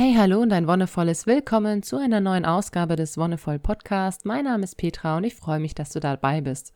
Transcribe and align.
Hey, 0.00 0.14
hallo 0.16 0.38
und 0.38 0.52
ein 0.52 0.68
wonnevolles 0.68 1.26
Willkommen 1.26 1.82
zu 1.82 1.96
einer 1.96 2.20
neuen 2.20 2.44
Ausgabe 2.44 2.94
des 2.94 3.18
Wonnevoll 3.18 3.58
Podcast. 3.58 4.26
Mein 4.26 4.44
Name 4.44 4.62
ist 4.62 4.76
Petra 4.76 5.16
und 5.16 5.24
ich 5.24 5.34
freue 5.34 5.58
mich, 5.58 5.74
dass 5.74 5.90
du 5.90 5.98
dabei 5.98 6.40
bist. 6.40 6.72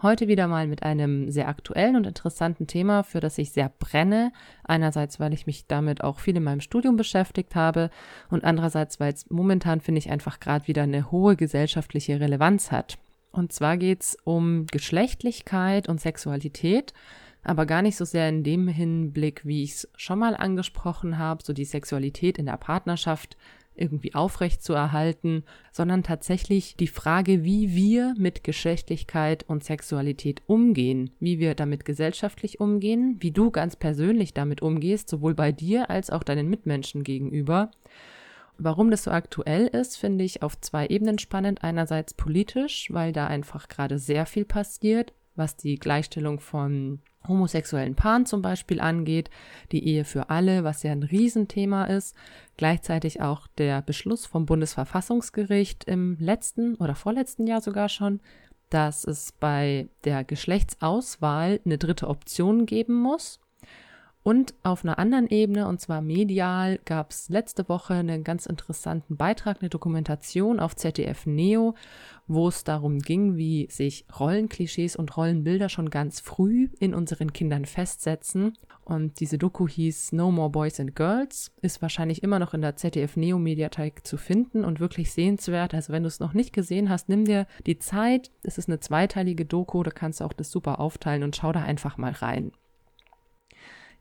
Heute 0.00 0.28
wieder 0.28 0.46
mal 0.46 0.68
mit 0.68 0.84
einem 0.84 1.28
sehr 1.32 1.48
aktuellen 1.48 1.96
und 1.96 2.06
interessanten 2.06 2.68
Thema, 2.68 3.02
für 3.02 3.18
das 3.18 3.36
ich 3.38 3.50
sehr 3.50 3.68
brenne. 3.68 4.30
Einerseits, 4.62 5.18
weil 5.18 5.32
ich 5.32 5.44
mich 5.44 5.66
damit 5.66 6.04
auch 6.04 6.20
viel 6.20 6.36
in 6.36 6.44
meinem 6.44 6.60
Studium 6.60 6.94
beschäftigt 6.94 7.56
habe 7.56 7.90
und 8.30 8.44
andererseits, 8.44 9.00
weil 9.00 9.12
es 9.12 9.28
momentan, 9.28 9.80
finde 9.80 9.98
ich, 9.98 10.12
einfach 10.12 10.38
gerade 10.38 10.68
wieder 10.68 10.84
eine 10.84 11.10
hohe 11.10 11.34
gesellschaftliche 11.34 12.20
Relevanz 12.20 12.70
hat. 12.70 12.96
Und 13.32 13.52
zwar 13.52 13.76
geht 13.76 14.02
es 14.02 14.16
um 14.22 14.66
Geschlechtlichkeit 14.70 15.88
und 15.88 16.00
Sexualität 16.00 16.94
aber 17.42 17.66
gar 17.66 17.82
nicht 17.82 17.96
so 17.96 18.04
sehr 18.04 18.28
in 18.28 18.44
dem 18.44 18.68
Hinblick, 18.68 19.44
wie 19.44 19.62
ich 19.62 19.72
es 19.72 19.88
schon 19.96 20.18
mal 20.18 20.36
angesprochen 20.36 21.18
habe, 21.18 21.42
so 21.44 21.52
die 21.52 21.64
Sexualität 21.64 22.38
in 22.38 22.46
der 22.46 22.56
Partnerschaft 22.56 23.36
irgendwie 23.74 24.14
aufrecht 24.14 24.62
zu 24.62 24.74
erhalten, 24.74 25.44
sondern 25.72 26.02
tatsächlich 26.02 26.76
die 26.76 26.86
Frage, 26.88 27.42
wie 27.42 27.74
wir 27.74 28.14
mit 28.18 28.44
Geschlechtlichkeit 28.44 29.44
und 29.48 29.64
Sexualität 29.64 30.42
umgehen, 30.46 31.10
wie 31.20 31.38
wir 31.38 31.54
damit 31.54 31.84
gesellschaftlich 31.84 32.60
umgehen, 32.60 33.16
wie 33.20 33.30
du 33.30 33.50
ganz 33.50 33.76
persönlich 33.76 34.34
damit 34.34 34.62
umgehst, 34.62 35.08
sowohl 35.08 35.34
bei 35.34 35.52
dir 35.52 35.90
als 35.90 36.10
auch 36.10 36.22
deinen 36.22 36.50
Mitmenschen 36.50 37.02
gegenüber. 37.02 37.70
Warum 38.58 38.90
das 38.90 39.04
so 39.04 39.10
aktuell 39.10 39.66
ist, 39.66 39.96
finde 39.96 40.24
ich 40.24 40.42
auf 40.42 40.60
zwei 40.60 40.86
Ebenen 40.86 41.18
spannend. 41.18 41.64
Einerseits 41.64 42.14
politisch, 42.14 42.92
weil 42.92 43.12
da 43.12 43.26
einfach 43.26 43.68
gerade 43.68 43.98
sehr 43.98 44.26
viel 44.26 44.44
passiert, 44.44 45.14
was 45.34 45.56
die 45.56 45.76
Gleichstellung 45.76 46.40
von 46.40 47.00
homosexuellen 47.26 47.94
Paaren 47.94 48.26
zum 48.26 48.42
Beispiel 48.42 48.80
angeht, 48.80 49.30
die 49.70 49.86
Ehe 49.86 50.04
für 50.04 50.30
alle, 50.30 50.64
was 50.64 50.82
ja 50.82 50.92
ein 50.92 51.02
Riesenthema 51.02 51.84
ist, 51.84 52.16
gleichzeitig 52.56 53.20
auch 53.20 53.46
der 53.58 53.82
Beschluss 53.82 54.26
vom 54.26 54.46
Bundesverfassungsgericht 54.46 55.84
im 55.84 56.16
letzten 56.18 56.74
oder 56.76 56.94
vorletzten 56.94 57.46
Jahr 57.46 57.60
sogar 57.60 57.88
schon, 57.88 58.20
dass 58.70 59.04
es 59.04 59.32
bei 59.32 59.88
der 60.04 60.24
Geschlechtsauswahl 60.24 61.60
eine 61.64 61.78
dritte 61.78 62.08
Option 62.08 62.66
geben 62.66 62.94
muss. 62.94 63.38
Und 64.24 64.54
auf 64.62 64.84
einer 64.84 65.00
anderen 65.00 65.28
Ebene, 65.28 65.66
und 65.66 65.80
zwar 65.80 66.00
medial, 66.00 66.78
gab 66.84 67.10
es 67.10 67.28
letzte 67.28 67.68
Woche 67.68 67.94
einen 67.94 68.22
ganz 68.22 68.46
interessanten 68.46 69.16
Beitrag, 69.16 69.58
eine 69.60 69.68
Dokumentation 69.68 70.60
auf 70.60 70.76
ZDF 70.76 71.26
Neo, 71.26 71.74
wo 72.28 72.46
es 72.46 72.62
darum 72.62 73.00
ging, 73.00 73.36
wie 73.36 73.66
sich 73.68 74.06
Rollenklischees 74.18 74.94
und 74.94 75.16
Rollenbilder 75.16 75.68
schon 75.68 75.90
ganz 75.90 76.20
früh 76.20 76.68
in 76.78 76.94
unseren 76.94 77.32
Kindern 77.32 77.64
festsetzen. 77.64 78.56
Und 78.84 79.18
diese 79.18 79.38
Doku 79.38 79.66
hieß 79.66 80.12
No 80.12 80.30
More 80.30 80.50
Boys 80.50 80.78
and 80.78 80.94
Girls, 80.94 81.50
ist 81.60 81.82
wahrscheinlich 81.82 82.22
immer 82.22 82.38
noch 82.38 82.54
in 82.54 82.62
der 82.62 82.76
ZDF 82.76 83.16
Neo 83.16 83.40
Mediathek 83.40 84.06
zu 84.06 84.16
finden 84.16 84.64
und 84.64 84.78
wirklich 84.78 85.12
sehenswert. 85.12 85.74
Also 85.74 85.92
wenn 85.92 86.04
du 86.04 86.08
es 86.08 86.20
noch 86.20 86.32
nicht 86.32 86.52
gesehen 86.52 86.90
hast, 86.90 87.08
nimm 87.08 87.24
dir 87.24 87.46
die 87.66 87.80
Zeit. 87.80 88.30
Es 88.44 88.56
ist 88.56 88.68
eine 88.68 88.78
zweiteilige 88.78 89.44
Doku, 89.44 89.82
da 89.82 89.90
kannst 89.90 90.20
du 90.20 90.24
auch 90.24 90.32
das 90.32 90.52
super 90.52 90.78
aufteilen 90.78 91.24
und 91.24 91.34
schau 91.34 91.50
da 91.50 91.62
einfach 91.62 91.96
mal 91.96 92.12
rein. 92.12 92.52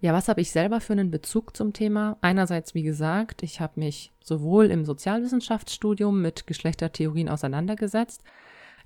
Ja, 0.01 0.13
was 0.13 0.27
habe 0.27 0.41
ich 0.41 0.49
selber 0.49 0.81
für 0.81 0.93
einen 0.93 1.11
Bezug 1.11 1.55
zum 1.55 1.73
Thema? 1.73 2.17
Einerseits, 2.21 2.73
wie 2.73 2.81
gesagt, 2.81 3.43
ich 3.43 3.61
habe 3.61 3.79
mich 3.79 4.11
sowohl 4.19 4.65
im 4.65 4.83
Sozialwissenschaftsstudium 4.83 6.19
mit 6.19 6.47
Geschlechtertheorien 6.47 7.29
auseinandergesetzt. 7.29 8.23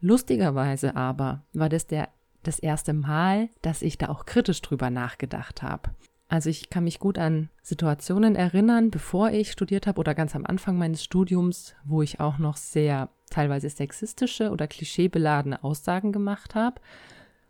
Lustigerweise 0.01 0.97
aber 0.97 1.41
war 1.53 1.69
das 1.69 1.87
der, 1.87 2.09
das 2.43 2.59
erste 2.59 2.91
Mal, 2.91 3.47
dass 3.61 3.81
ich 3.81 3.97
da 3.97 4.09
auch 4.09 4.25
kritisch 4.25 4.61
drüber 4.61 4.89
nachgedacht 4.89 5.63
habe. 5.63 5.91
Also 6.27 6.49
ich 6.49 6.69
kann 6.69 6.83
mich 6.83 6.99
gut 6.99 7.17
an 7.17 7.49
Situationen 7.61 8.35
erinnern, 8.35 8.91
bevor 8.91 9.31
ich 9.31 9.51
studiert 9.51 9.87
habe 9.87 9.99
oder 9.99 10.15
ganz 10.15 10.35
am 10.35 10.45
Anfang 10.45 10.77
meines 10.77 11.01
Studiums, 11.01 11.75
wo 11.85 12.01
ich 12.01 12.19
auch 12.19 12.39
noch 12.39 12.57
sehr 12.57 13.07
teilweise 13.29 13.69
sexistische 13.69 14.49
oder 14.49 14.67
klischeebeladene 14.67 15.63
Aussagen 15.63 16.11
gemacht 16.11 16.55
habe 16.55 16.81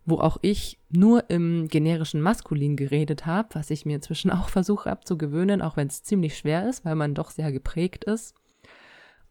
wo 0.05 0.19
auch 0.19 0.38
ich 0.41 0.79
nur 0.89 1.29
im 1.29 1.67
generischen 1.67 2.21
Maskulin 2.21 2.75
geredet 2.75 3.25
habe, 3.25 3.49
was 3.53 3.71
ich 3.71 3.85
mir 3.85 3.95
inzwischen 3.95 4.31
auch 4.31 4.49
versuche 4.49 4.89
abzugewöhnen, 4.89 5.61
auch 5.61 5.77
wenn 5.77 5.88
es 5.88 6.03
ziemlich 6.03 6.38
schwer 6.38 6.69
ist, 6.69 6.85
weil 6.85 6.95
man 6.95 7.16
doch 7.16 7.31
sehr 7.31 7.51
geprägt 7.51 8.03
ist. 8.05 8.35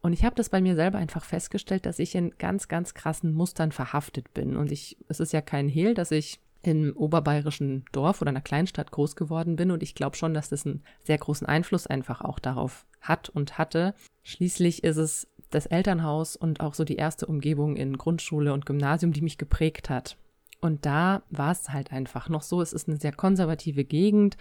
Und 0.00 0.12
ich 0.12 0.24
habe 0.24 0.34
das 0.34 0.50
bei 0.50 0.60
mir 0.60 0.74
selber 0.74 0.98
einfach 0.98 1.24
festgestellt, 1.24 1.86
dass 1.86 1.98
ich 1.98 2.14
in 2.14 2.34
ganz, 2.36 2.68
ganz 2.68 2.92
krassen 2.92 3.32
Mustern 3.32 3.72
verhaftet 3.72 4.34
bin. 4.34 4.56
Und 4.56 4.70
ich, 4.70 4.98
es 5.08 5.18
ist 5.18 5.32
ja 5.32 5.40
kein 5.40 5.66
Hehl, 5.66 5.94
dass 5.94 6.10
ich 6.10 6.40
im 6.62 6.94
oberbayerischen 6.94 7.84
Dorf 7.92 8.20
oder 8.20 8.30
einer 8.30 8.40
Kleinstadt 8.40 8.90
groß 8.90 9.16
geworden 9.16 9.56
bin. 9.56 9.70
Und 9.70 9.82
ich 9.82 9.94
glaube 9.94 10.16
schon, 10.16 10.34
dass 10.34 10.50
das 10.50 10.66
einen 10.66 10.82
sehr 11.04 11.18
großen 11.18 11.46
Einfluss 11.46 11.86
einfach 11.86 12.20
auch 12.20 12.38
darauf 12.38 12.84
hat 13.00 13.30
und 13.30 13.56
hatte. 13.56 13.94
Schließlich 14.22 14.84
ist 14.84 14.96
es 14.96 15.28
das 15.50 15.66
Elternhaus 15.66 16.36
und 16.36 16.60
auch 16.60 16.74
so 16.74 16.84
die 16.84 16.96
erste 16.96 17.26
Umgebung 17.26 17.76
in 17.76 17.96
Grundschule 17.96 18.52
und 18.52 18.66
Gymnasium, 18.66 19.12
die 19.12 19.22
mich 19.22 19.38
geprägt 19.38 19.88
hat. 19.88 20.18
Und 20.64 20.86
da 20.86 21.20
war 21.28 21.52
es 21.52 21.68
halt 21.68 21.92
einfach 21.92 22.30
noch 22.30 22.40
so. 22.40 22.62
Es 22.62 22.72
ist 22.72 22.88
eine 22.88 22.96
sehr 22.96 23.12
konservative 23.12 23.84
Gegend. 23.84 24.38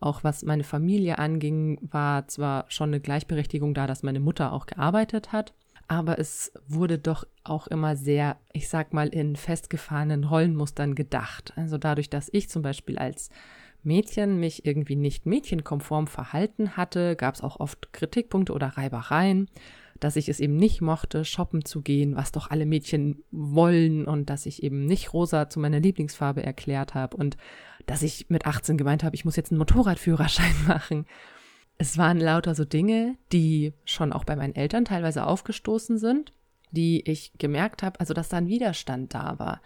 Auch 0.00 0.24
was 0.24 0.42
meine 0.42 0.64
Familie 0.64 1.18
anging, 1.18 1.78
war 1.82 2.26
zwar 2.28 2.64
schon 2.68 2.88
eine 2.88 3.00
Gleichberechtigung 3.00 3.74
da, 3.74 3.86
dass 3.86 4.02
meine 4.02 4.18
Mutter 4.18 4.54
auch 4.54 4.64
gearbeitet 4.64 5.32
hat, 5.32 5.52
aber 5.86 6.18
es 6.18 6.50
wurde 6.66 6.98
doch 6.98 7.26
auch 7.44 7.66
immer 7.66 7.94
sehr, 7.94 8.38
ich 8.54 8.70
sag 8.70 8.94
mal, 8.94 9.08
in 9.08 9.36
festgefahrenen 9.36 10.24
Rollenmustern 10.24 10.94
gedacht. 10.94 11.52
Also 11.56 11.76
dadurch, 11.76 12.08
dass 12.08 12.30
ich 12.32 12.48
zum 12.48 12.62
Beispiel 12.62 12.96
als 12.96 13.28
Mädchen 13.82 14.40
mich 14.40 14.64
irgendwie 14.64 14.96
nicht 14.96 15.26
mädchenkonform 15.26 16.06
verhalten 16.06 16.78
hatte, 16.78 17.16
gab 17.16 17.34
es 17.34 17.42
auch 17.42 17.60
oft 17.60 17.92
Kritikpunkte 17.92 18.54
oder 18.54 18.68
Reibereien 18.78 19.50
dass 20.00 20.16
ich 20.16 20.28
es 20.28 20.40
eben 20.40 20.56
nicht 20.56 20.80
mochte, 20.80 21.24
shoppen 21.24 21.64
zu 21.64 21.82
gehen, 21.82 22.16
was 22.16 22.32
doch 22.32 22.50
alle 22.50 22.66
Mädchen 22.66 23.22
wollen 23.30 24.06
und 24.06 24.30
dass 24.30 24.46
ich 24.46 24.62
eben 24.62 24.86
nicht 24.86 25.12
rosa 25.12 25.48
zu 25.48 25.60
meiner 25.60 25.80
Lieblingsfarbe 25.80 26.42
erklärt 26.42 26.94
habe 26.94 27.16
und 27.16 27.36
dass 27.86 28.02
ich 28.02 28.28
mit 28.28 28.46
18 28.46 28.76
gemeint 28.76 29.04
habe, 29.04 29.14
ich 29.14 29.24
muss 29.24 29.36
jetzt 29.36 29.52
einen 29.52 29.58
Motorradführerschein 29.58 30.54
machen. 30.66 31.06
Es 31.78 31.98
waren 31.98 32.18
lauter 32.18 32.54
so 32.54 32.64
Dinge, 32.64 33.16
die 33.32 33.74
schon 33.84 34.12
auch 34.12 34.24
bei 34.24 34.36
meinen 34.36 34.54
Eltern 34.54 34.84
teilweise 34.84 35.26
aufgestoßen 35.26 35.98
sind, 35.98 36.32
die 36.70 37.08
ich 37.08 37.32
gemerkt 37.38 37.82
habe, 37.82 38.00
also 38.00 38.14
dass 38.14 38.28
da 38.28 38.38
ein 38.38 38.48
Widerstand 38.48 39.14
da 39.14 39.38
war, 39.38 39.60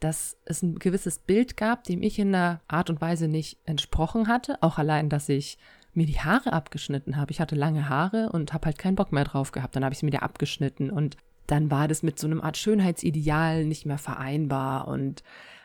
dass 0.00 0.36
es 0.44 0.62
ein 0.62 0.78
gewisses 0.78 1.18
Bild 1.18 1.56
gab, 1.56 1.84
dem 1.84 2.02
ich 2.02 2.18
in 2.18 2.34
einer 2.34 2.60
Art 2.68 2.90
und 2.90 3.00
Weise 3.00 3.28
nicht 3.28 3.58
entsprochen 3.64 4.28
hatte, 4.28 4.62
auch 4.62 4.78
allein, 4.78 5.08
dass 5.08 5.28
ich 5.28 5.58
mir 5.96 6.06
die 6.06 6.20
Haare 6.20 6.52
abgeschnitten 6.52 7.16
habe. 7.16 7.32
Ich 7.32 7.40
hatte 7.40 7.54
lange 7.54 7.88
Haare 7.88 8.30
und 8.30 8.52
habe 8.52 8.66
halt 8.66 8.78
keinen 8.78 8.96
Bock 8.96 9.12
mehr 9.12 9.24
drauf 9.24 9.52
gehabt. 9.52 9.76
Dann 9.76 9.84
habe 9.84 9.92
ich 9.92 9.98
es 9.98 10.02
mir 10.02 10.08
wieder 10.08 10.22
abgeschnitten 10.22 10.90
und 10.90 11.16
dann 11.46 11.70
war 11.70 11.88
das 11.88 12.02
mit 12.02 12.18
so 12.18 12.26
einem 12.26 12.40
Art 12.40 12.56
Schönheitsideal 12.56 13.64
nicht 13.64 13.86
mehr 13.86 13.98
vereinbar 13.98 14.88
und 14.88 15.22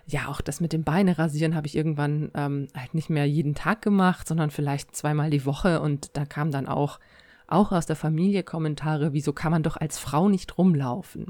ja, 0.08 0.28
auch 0.28 0.42
das 0.42 0.62
mit 0.62 0.74
dem 0.74 0.84
Beine 0.84 1.18
rasieren 1.18 1.56
habe 1.56 1.68
ich 1.68 1.76
irgendwann 1.76 2.32
ähm, 2.34 2.68
halt 2.76 2.94
nicht 2.94 3.10
mehr 3.10 3.26
jeden 3.26 3.56
Tag 3.56 3.82
gemacht, 3.82 4.28
sondern 4.28 4.52
vielleicht 4.52 4.96
zweimal 4.96 5.30
die 5.30 5.46
Woche 5.46 5.82
und 5.82 6.18
da 6.18 6.26
kam 6.26 6.52
dann 6.52 6.68
auch 6.68 7.00
auch 7.48 7.72
aus 7.72 7.86
der 7.86 7.96
Familie 7.96 8.44
Kommentare, 8.44 9.14
wieso 9.14 9.34
kann 9.34 9.52
man 9.52 9.64
doch 9.64 9.78
als 9.78 10.00
Frau 10.00 10.30
nicht 10.30 10.58
rumlaufen? 10.58 11.28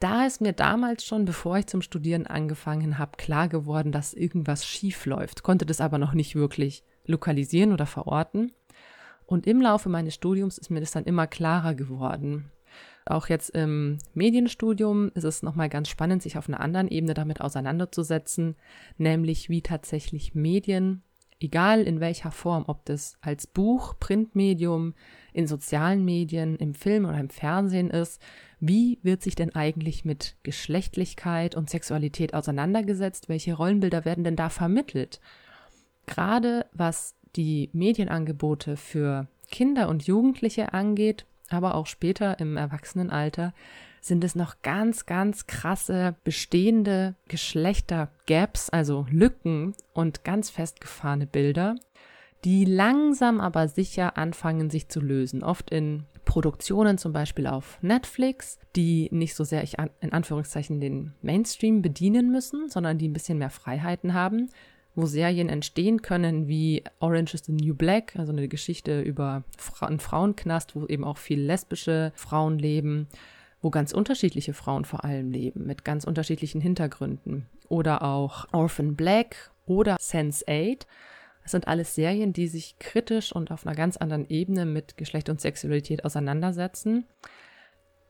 Da 0.00 0.26
ist 0.26 0.40
mir 0.40 0.52
damals 0.52 1.04
schon, 1.04 1.24
bevor 1.24 1.58
ich 1.58 1.68
zum 1.68 1.80
Studieren 1.80 2.26
angefangen 2.26 2.98
habe, 2.98 3.16
klar 3.16 3.48
geworden, 3.48 3.92
dass 3.92 4.14
irgendwas 4.14 4.66
schief 4.66 5.06
läuft, 5.06 5.44
konnte 5.44 5.64
das 5.64 5.80
aber 5.80 5.98
noch 5.98 6.12
nicht 6.12 6.34
wirklich 6.34 6.82
lokalisieren 7.06 7.72
oder 7.72 7.86
verorten. 7.86 8.52
Und 9.26 9.46
im 9.46 9.60
Laufe 9.60 9.88
meines 9.88 10.14
Studiums 10.14 10.58
ist 10.58 10.70
mir 10.70 10.80
das 10.80 10.90
dann 10.90 11.04
immer 11.04 11.26
klarer 11.26 11.74
geworden. 11.74 12.50
Auch 13.04 13.28
jetzt 13.28 13.50
im 13.50 13.98
Medienstudium 14.14 15.10
ist 15.14 15.24
es 15.24 15.42
nochmal 15.42 15.68
ganz 15.68 15.88
spannend, 15.88 16.22
sich 16.22 16.38
auf 16.38 16.48
einer 16.48 16.60
anderen 16.60 16.88
Ebene 16.88 17.14
damit 17.14 17.40
auseinanderzusetzen, 17.40 18.56
nämlich 18.96 19.48
wie 19.48 19.62
tatsächlich 19.62 20.34
Medien, 20.34 21.02
egal 21.40 21.82
in 21.82 21.98
welcher 21.98 22.30
Form, 22.30 22.64
ob 22.68 22.84
das 22.84 23.18
als 23.20 23.46
Buch, 23.46 23.98
Printmedium, 23.98 24.94
in 25.32 25.46
sozialen 25.46 26.04
Medien, 26.04 26.56
im 26.56 26.74
Film 26.74 27.04
oder 27.04 27.18
im 27.18 27.30
Fernsehen 27.30 27.90
ist, 27.90 28.22
wie 28.60 29.00
wird 29.02 29.22
sich 29.22 29.34
denn 29.34 29.54
eigentlich 29.54 30.04
mit 30.04 30.36
Geschlechtlichkeit 30.44 31.56
und 31.56 31.68
Sexualität 31.68 32.34
auseinandergesetzt? 32.34 33.28
Welche 33.28 33.54
Rollenbilder 33.54 34.04
werden 34.04 34.22
denn 34.22 34.36
da 34.36 34.50
vermittelt? 34.50 35.20
Gerade 36.06 36.66
was 36.72 37.14
die 37.36 37.70
Medienangebote 37.72 38.76
für 38.76 39.26
Kinder 39.50 39.88
und 39.88 40.06
Jugendliche 40.06 40.72
angeht, 40.72 41.26
aber 41.48 41.74
auch 41.74 41.86
später 41.86 42.38
im 42.40 42.56
Erwachsenenalter, 42.56 43.52
sind 44.00 44.24
es 44.24 44.34
noch 44.34 44.56
ganz, 44.62 45.06
ganz 45.06 45.46
krasse 45.46 46.16
bestehende 46.24 47.14
Geschlechtergaps, 47.28 48.68
also 48.68 49.06
Lücken 49.10 49.74
und 49.92 50.24
ganz 50.24 50.50
festgefahrene 50.50 51.26
Bilder, 51.26 51.76
die 52.44 52.64
langsam 52.64 53.40
aber 53.40 53.68
sicher 53.68 54.18
anfangen 54.18 54.70
sich 54.70 54.88
zu 54.88 55.00
lösen. 55.00 55.44
Oft 55.44 55.70
in 55.70 56.04
Produktionen 56.24 56.98
zum 56.98 57.12
Beispiel 57.12 57.46
auf 57.46 57.78
Netflix, 57.80 58.58
die 58.74 59.08
nicht 59.12 59.34
so 59.34 59.44
sehr 59.44 59.62
ich 59.62 59.76
in 60.00 60.12
Anführungszeichen 60.12 60.80
den 60.80 61.14
Mainstream 61.22 61.82
bedienen 61.82 62.32
müssen, 62.32 62.68
sondern 62.68 62.98
die 62.98 63.08
ein 63.08 63.12
bisschen 63.12 63.38
mehr 63.38 63.50
Freiheiten 63.50 64.14
haben, 64.14 64.48
wo 64.94 65.06
Serien 65.06 65.48
entstehen 65.48 66.02
können 66.02 66.48
wie 66.48 66.84
Orange 67.00 67.34
is 67.34 67.44
the 67.46 67.52
New 67.52 67.74
Black, 67.74 68.14
also 68.16 68.32
eine 68.32 68.48
Geschichte 68.48 69.00
über 69.00 69.44
einen 69.80 70.00
Frauenknast, 70.00 70.76
wo 70.76 70.86
eben 70.86 71.04
auch 71.04 71.18
viele 71.18 71.42
lesbische 71.42 72.12
Frauen 72.14 72.58
leben, 72.58 73.08
wo 73.62 73.70
ganz 73.70 73.92
unterschiedliche 73.92 74.54
Frauen 74.54 74.84
vor 74.84 75.04
allem 75.04 75.30
leben, 75.30 75.66
mit 75.66 75.84
ganz 75.84 76.04
unterschiedlichen 76.04 76.60
Hintergründen. 76.60 77.46
Oder 77.68 78.02
auch 78.02 78.46
Orphan 78.52 78.96
Black 78.96 79.50
oder 79.66 79.96
Sense8. 79.96 80.80
Das 81.42 81.52
sind 81.52 81.66
alles 81.66 81.94
Serien, 81.94 82.32
die 82.32 82.48
sich 82.48 82.78
kritisch 82.78 83.34
und 83.34 83.50
auf 83.50 83.66
einer 83.66 83.74
ganz 83.74 83.96
anderen 83.96 84.28
Ebene 84.28 84.66
mit 84.66 84.96
Geschlecht 84.96 85.28
und 85.28 85.40
Sexualität 85.40 86.04
auseinandersetzen. 86.04 87.06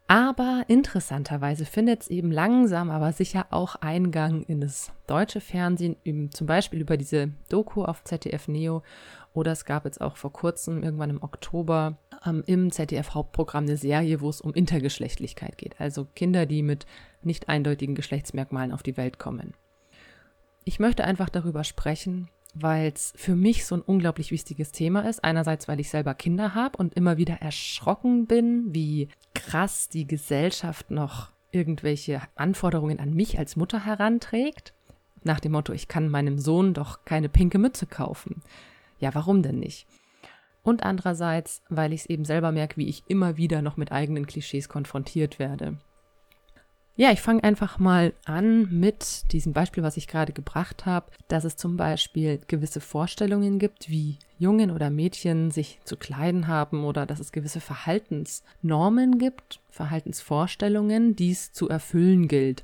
Aber 0.08 0.64
interessanterweise 0.68 1.64
findet 1.64 2.02
es 2.02 2.08
eben 2.08 2.30
langsam, 2.30 2.90
aber 2.90 3.12
sicher 3.12 3.46
auch 3.50 3.76
Eingang 3.76 4.42
in 4.42 4.60
das 4.60 4.92
deutsche 5.06 5.40
Fernsehen, 5.40 5.96
eben 6.04 6.30
zum 6.30 6.46
Beispiel 6.46 6.80
über 6.80 6.96
diese 6.96 7.30
Doku 7.48 7.84
auf 7.84 8.04
ZDF 8.04 8.48
Neo. 8.48 8.82
Oder 9.34 9.52
es 9.52 9.64
gab 9.64 9.86
jetzt 9.86 10.00
auch 10.00 10.16
vor 10.16 10.32
kurzem, 10.32 10.82
irgendwann 10.82 11.08
im 11.08 11.22
Oktober, 11.22 11.96
ähm, 12.26 12.42
im 12.46 12.70
ZDF-Hauptprogramm 12.70 13.64
eine 13.64 13.78
Serie, 13.78 14.20
wo 14.20 14.28
es 14.28 14.42
um 14.42 14.52
Intergeschlechtlichkeit 14.52 15.56
geht. 15.56 15.80
Also 15.80 16.06
Kinder, 16.14 16.44
die 16.44 16.62
mit 16.62 16.84
nicht 17.22 17.48
eindeutigen 17.48 17.94
Geschlechtsmerkmalen 17.94 18.72
auf 18.72 18.82
die 18.82 18.98
Welt 18.98 19.18
kommen. 19.18 19.54
Ich 20.64 20.78
möchte 20.78 21.04
einfach 21.04 21.30
darüber 21.30 21.64
sprechen, 21.64 22.28
weil 22.54 22.92
es 22.92 23.12
für 23.16 23.34
mich 23.34 23.64
so 23.64 23.76
ein 23.76 23.82
unglaublich 23.82 24.30
wichtiges 24.30 24.72
Thema 24.72 25.08
ist. 25.08 25.24
Einerseits, 25.24 25.68
weil 25.68 25.80
ich 25.80 25.90
selber 25.90 26.14
Kinder 26.14 26.54
habe 26.54 26.76
und 26.78 26.94
immer 26.94 27.16
wieder 27.16 27.36
erschrocken 27.36 28.26
bin, 28.26 28.74
wie 28.74 29.08
krass 29.34 29.88
die 29.88 30.06
Gesellschaft 30.06 30.90
noch 30.90 31.30
irgendwelche 31.50 32.22
Anforderungen 32.34 32.98
an 32.98 33.14
mich 33.14 33.38
als 33.38 33.56
Mutter 33.56 33.84
heranträgt. 33.84 34.74
Nach 35.22 35.40
dem 35.40 35.52
Motto, 35.52 35.72
ich 35.72 35.88
kann 35.88 36.08
meinem 36.08 36.38
Sohn 36.38 36.74
doch 36.74 37.04
keine 37.04 37.28
pinke 37.28 37.58
Mütze 37.58 37.86
kaufen. 37.86 38.42
Ja, 38.98 39.14
warum 39.14 39.42
denn 39.42 39.58
nicht? 39.58 39.86
Und 40.62 40.82
andererseits, 40.84 41.62
weil 41.68 41.92
ich 41.92 42.02
es 42.02 42.06
eben 42.06 42.24
selber 42.24 42.52
merke, 42.52 42.76
wie 42.76 42.88
ich 42.88 43.04
immer 43.08 43.36
wieder 43.36 43.62
noch 43.62 43.76
mit 43.76 43.92
eigenen 43.92 44.26
Klischees 44.26 44.68
konfrontiert 44.68 45.38
werde. 45.38 45.78
Ja, 46.94 47.10
ich 47.10 47.22
fange 47.22 47.42
einfach 47.42 47.78
mal 47.78 48.12
an 48.26 48.68
mit 48.70 49.32
diesem 49.32 49.54
Beispiel, 49.54 49.82
was 49.82 49.96
ich 49.96 50.08
gerade 50.08 50.34
gebracht 50.34 50.84
habe, 50.84 51.10
dass 51.26 51.44
es 51.44 51.56
zum 51.56 51.78
Beispiel 51.78 52.38
gewisse 52.48 52.82
Vorstellungen 52.82 53.58
gibt, 53.58 53.88
wie 53.88 54.18
Jungen 54.38 54.70
oder 54.70 54.90
Mädchen 54.90 55.50
sich 55.50 55.80
zu 55.84 55.96
kleiden 55.96 56.48
haben 56.48 56.84
oder 56.84 57.06
dass 57.06 57.18
es 57.18 57.32
gewisse 57.32 57.60
Verhaltensnormen 57.60 59.18
gibt, 59.18 59.60
Verhaltensvorstellungen, 59.70 61.16
die 61.16 61.30
es 61.30 61.52
zu 61.52 61.70
erfüllen 61.70 62.28
gilt. 62.28 62.62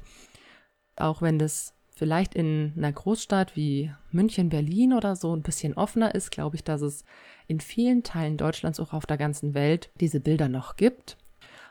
Auch 0.97 1.23
wenn 1.23 1.39
das 1.39 1.73
vielleicht 1.97 2.35
in 2.35 2.75
einer 2.77 2.93
Großstadt 2.93 3.57
wie 3.57 3.93
München, 4.11 4.51
Berlin 4.51 4.93
oder 4.93 5.17
so 5.17 5.35
ein 5.35 5.43
bisschen 5.43 5.73
offener 5.73 6.15
ist, 6.15 6.31
glaube 6.31 6.57
ich, 6.57 6.65
dass 6.65 6.83
es 6.83 7.05
in 7.47 7.61
vielen 7.61 8.03
Teilen 8.03 8.37
Deutschlands, 8.37 8.79
auch 8.79 8.93
auf 8.93 9.07
der 9.07 9.17
ganzen 9.17 9.55
Welt, 9.55 9.91
diese 10.01 10.21
Bilder 10.21 10.49
noch 10.49 10.77
gibt. 10.77 11.17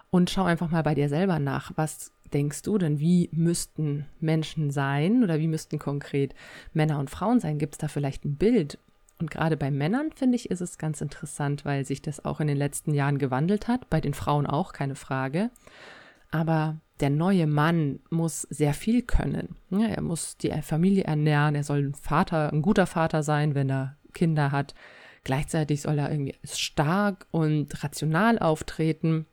Und 0.09 0.29
schau 0.29 0.43
einfach 0.43 0.71
mal 0.71 0.83
bei 0.83 0.95
dir 0.95 1.09
selber 1.09 1.37
nach, 1.37 1.71
was 1.75 2.11
denkst 2.33 2.61
du 2.63 2.77
denn, 2.77 2.99
wie 2.99 3.29
müssten 3.31 4.05
Menschen 4.19 4.71
sein 4.71 5.23
oder 5.23 5.39
wie 5.39 5.47
müssten 5.47 5.79
konkret 5.79 6.35
Männer 6.73 6.99
und 6.99 7.09
Frauen 7.09 7.39
sein? 7.39 7.59
Gibt 7.59 7.75
es 7.75 7.77
da 7.79 7.87
vielleicht 7.87 8.25
ein 8.25 8.35
Bild? 8.35 8.79
Und 9.19 9.31
gerade 9.31 9.57
bei 9.57 9.71
Männern, 9.71 10.11
finde 10.13 10.35
ich, 10.35 10.51
ist 10.51 10.61
es 10.61 10.77
ganz 10.77 11.01
interessant, 11.01 11.65
weil 11.65 11.85
sich 11.85 12.01
das 12.01 12.23
auch 12.23 12.39
in 12.39 12.47
den 12.47 12.57
letzten 12.57 12.93
Jahren 12.93 13.17
gewandelt 13.17 13.67
hat. 13.67 13.89
Bei 13.89 13.99
den 13.99 14.13
Frauen 14.13 14.45
auch, 14.45 14.73
keine 14.73 14.95
Frage. 14.95 15.49
Aber 16.29 16.77
der 16.99 17.09
neue 17.09 17.47
Mann 17.47 17.99
muss 18.09 18.43
sehr 18.43 18.73
viel 18.73 19.01
können. 19.01 19.55
Er 19.71 20.01
muss 20.01 20.37
die 20.37 20.51
Familie 20.61 21.05
ernähren, 21.05 21.55
er 21.55 21.63
soll 21.63 21.79
ein 21.79 21.95
Vater, 21.95 22.51
ein 22.51 22.61
guter 22.61 22.85
Vater 22.85 23.23
sein, 23.23 23.55
wenn 23.55 23.69
er 23.69 23.97
Kinder 24.13 24.51
hat. 24.51 24.75
Gleichzeitig 25.23 25.81
soll 25.81 25.99
er 25.99 26.11
irgendwie 26.11 26.35
stark 26.43 27.27
und 27.31 27.83
rational 27.83 28.39
auftreten. 28.39 29.25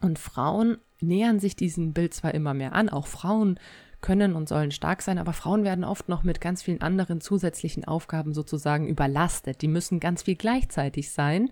Und 0.00 0.18
Frauen 0.18 0.78
nähern 1.02 1.40
sich 1.40 1.56
diesem 1.56 1.92
Bild 1.92 2.14
zwar 2.14 2.34
immer 2.34 2.54
mehr 2.54 2.74
an, 2.74 2.88
auch 2.88 3.06
Frauen 3.06 3.58
können 4.00 4.34
und 4.34 4.48
sollen 4.48 4.70
stark 4.70 5.02
sein, 5.02 5.18
aber 5.18 5.32
Frauen 5.32 5.64
werden 5.64 5.84
oft 5.84 6.08
noch 6.08 6.22
mit 6.22 6.40
ganz 6.40 6.62
vielen 6.62 6.80
anderen 6.80 7.20
zusätzlichen 7.20 7.84
Aufgaben 7.84 8.32
sozusagen 8.32 8.88
überlastet. 8.88 9.62
Die 9.62 9.68
müssen 9.68 10.00
ganz 10.00 10.22
viel 10.22 10.36
gleichzeitig 10.36 11.10
sein, 11.10 11.50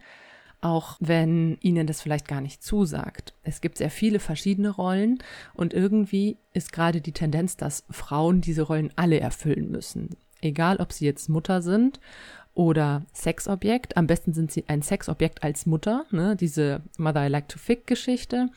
auch 0.61 0.97
wenn 1.01 1.59
ihnen 1.61 1.87
das 1.87 2.01
vielleicht 2.01 2.27
gar 2.27 2.41
nicht 2.41 2.63
zusagt. 2.63 3.35
Es 3.43 3.61
gibt 3.61 3.79
sehr 3.79 3.91
viele 3.91 4.19
verschiedene 4.19 4.71
Rollen 4.71 5.19
und 5.55 5.75
irgendwie 5.75 6.39
ist 6.53 6.73
gerade 6.73 7.01
die 7.01 7.13
Tendenz, 7.13 7.57
dass 7.57 7.85
Frauen 7.91 8.41
diese 8.41 8.63
Rollen 8.63 8.93
alle 8.97 9.21
erfüllen 9.21 9.71
müssen. 9.71 10.17
Egal, 10.41 10.79
ob 10.79 10.93
sie 10.93 11.05
jetzt 11.05 11.29
Mutter 11.29 11.63
sind 11.63 12.01
oder 12.55 13.07
Sexobjekt. 13.13 13.97
Am 13.97 14.07
besten 14.07 14.33
sind 14.33 14.51
sie 14.51 14.65
ein 14.69 14.83
Sexobjekt 14.83 15.45
als 15.45 15.67
Mutter, 15.67 16.07
ne? 16.11 16.35
diese 16.35 16.83
Mother 16.97 17.27
I 17.27 17.29
Like 17.29 17.49
to 17.49 17.59
Fick 17.59 17.87
Geschichte. 17.87 18.49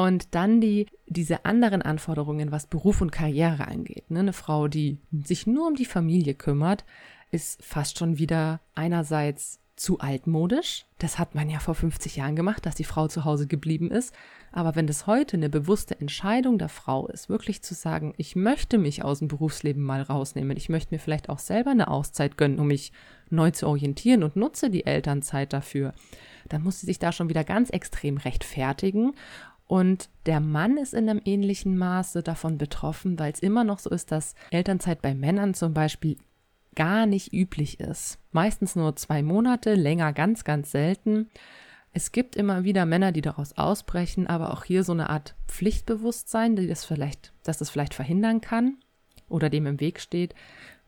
Und 0.00 0.34
dann 0.34 0.62
die, 0.62 0.86
diese 1.08 1.44
anderen 1.44 1.82
Anforderungen, 1.82 2.50
was 2.50 2.66
Beruf 2.66 3.02
und 3.02 3.12
Karriere 3.12 3.68
angeht. 3.68 4.10
Ne? 4.10 4.20
Eine 4.20 4.32
Frau, 4.32 4.66
die 4.66 4.96
sich 5.12 5.46
nur 5.46 5.66
um 5.68 5.74
die 5.74 5.84
Familie 5.84 6.32
kümmert, 6.32 6.86
ist 7.30 7.62
fast 7.62 7.98
schon 7.98 8.16
wieder 8.16 8.60
einerseits 8.74 9.60
zu 9.76 9.98
altmodisch. 9.98 10.86
Das 10.98 11.18
hat 11.18 11.34
man 11.34 11.50
ja 11.50 11.58
vor 11.58 11.74
50 11.74 12.16
Jahren 12.16 12.34
gemacht, 12.34 12.64
dass 12.64 12.76
die 12.76 12.84
Frau 12.84 13.08
zu 13.08 13.26
Hause 13.26 13.46
geblieben 13.46 13.90
ist. 13.90 14.14
Aber 14.52 14.74
wenn 14.74 14.86
das 14.86 15.06
heute 15.06 15.36
eine 15.36 15.50
bewusste 15.50 16.00
Entscheidung 16.00 16.56
der 16.56 16.70
Frau 16.70 17.06
ist, 17.08 17.28
wirklich 17.28 17.62
zu 17.62 17.74
sagen, 17.74 18.14
ich 18.16 18.36
möchte 18.36 18.78
mich 18.78 19.04
aus 19.04 19.18
dem 19.18 19.28
Berufsleben 19.28 19.82
mal 19.82 20.00
rausnehmen, 20.00 20.56
ich 20.56 20.70
möchte 20.70 20.94
mir 20.94 20.98
vielleicht 20.98 21.28
auch 21.28 21.38
selber 21.38 21.72
eine 21.72 21.88
Auszeit 21.88 22.38
gönnen, 22.38 22.58
um 22.58 22.68
mich 22.68 22.92
neu 23.28 23.50
zu 23.50 23.66
orientieren 23.66 24.22
und 24.22 24.36
nutze 24.36 24.70
die 24.70 24.86
Elternzeit 24.86 25.52
dafür, 25.52 25.94
dann 26.48 26.62
muss 26.62 26.80
sie 26.80 26.86
sich 26.86 26.98
da 26.98 27.12
schon 27.12 27.28
wieder 27.28 27.44
ganz 27.44 27.70
extrem 27.70 28.16
rechtfertigen 28.16 29.12
und 29.70 30.10
der 30.26 30.40
Mann 30.40 30.78
ist 30.78 30.94
in 30.94 31.08
einem 31.08 31.22
ähnlichen 31.24 31.78
Maße 31.78 32.24
davon 32.24 32.58
betroffen, 32.58 33.20
weil 33.20 33.32
es 33.32 33.38
immer 33.38 33.62
noch 33.62 33.78
so 33.78 33.88
ist, 33.88 34.10
dass 34.10 34.34
Elternzeit 34.50 35.00
bei 35.00 35.14
Männern 35.14 35.54
zum 35.54 35.74
Beispiel 35.74 36.16
gar 36.74 37.06
nicht 37.06 37.32
üblich 37.32 37.78
ist. 37.78 38.18
Meistens 38.32 38.74
nur 38.74 38.96
zwei 38.96 39.22
Monate, 39.22 39.76
länger 39.76 40.12
ganz, 40.12 40.42
ganz 40.42 40.72
selten. 40.72 41.30
Es 41.92 42.10
gibt 42.10 42.34
immer 42.34 42.64
wieder 42.64 42.84
Männer, 42.84 43.12
die 43.12 43.20
daraus 43.20 43.56
ausbrechen, 43.56 44.26
aber 44.26 44.52
auch 44.52 44.64
hier 44.64 44.82
so 44.82 44.90
eine 44.90 45.08
Art 45.08 45.36
Pflichtbewusstsein, 45.46 46.56
die 46.56 46.66
das 46.66 46.84
vielleicht, 46.84 47.32
dass 47.44 47.58
das 47.58 47.70
vielleicht 47.70 47.94
verhindern 47.94 48.40
kann 48.40 48.78
oder 49.28 49.50
dem 49.50 49.66
im 49.66 49.78
Weg 49.78 50.00
steht, 50.00 50.34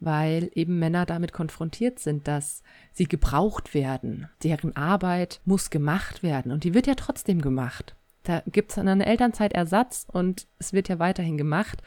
weil 0.01 0.51
eben 0.57 0.81
Männer 0.81 1.07
damit 1.07 1.33
konfrontiert 1.33 2.01
sind, 2.01 2.27
dass 2.27 2.65
sie 2.93 3.07
gebraucht 3.07 3.75
werden. 3.75 4.29
Deren 4.43 4.75
Arbeit 4.75 5.41
muss 5.45 5.71
gemacht 5.71 6.25
werden 6.25 6.51
und 6.51 6.65
die 6.65 6.75
wird 6.75 6.89
ja 6.89 6.97
trotzdem 6.97 7.41
gemacht. 7.41 7.95
Da 8.23 8.43
gibt 8.47 8.71
es 8.71 8.79
eine 8.79 9.05
Elternzeitersatz 9.07 10.07
und 10.11 10.47
es 10.59 10.73
wird 10.73 10.89
ja 10.89 10.99
weiterhin 10.99 11.37
gemacht. 11.37 11.83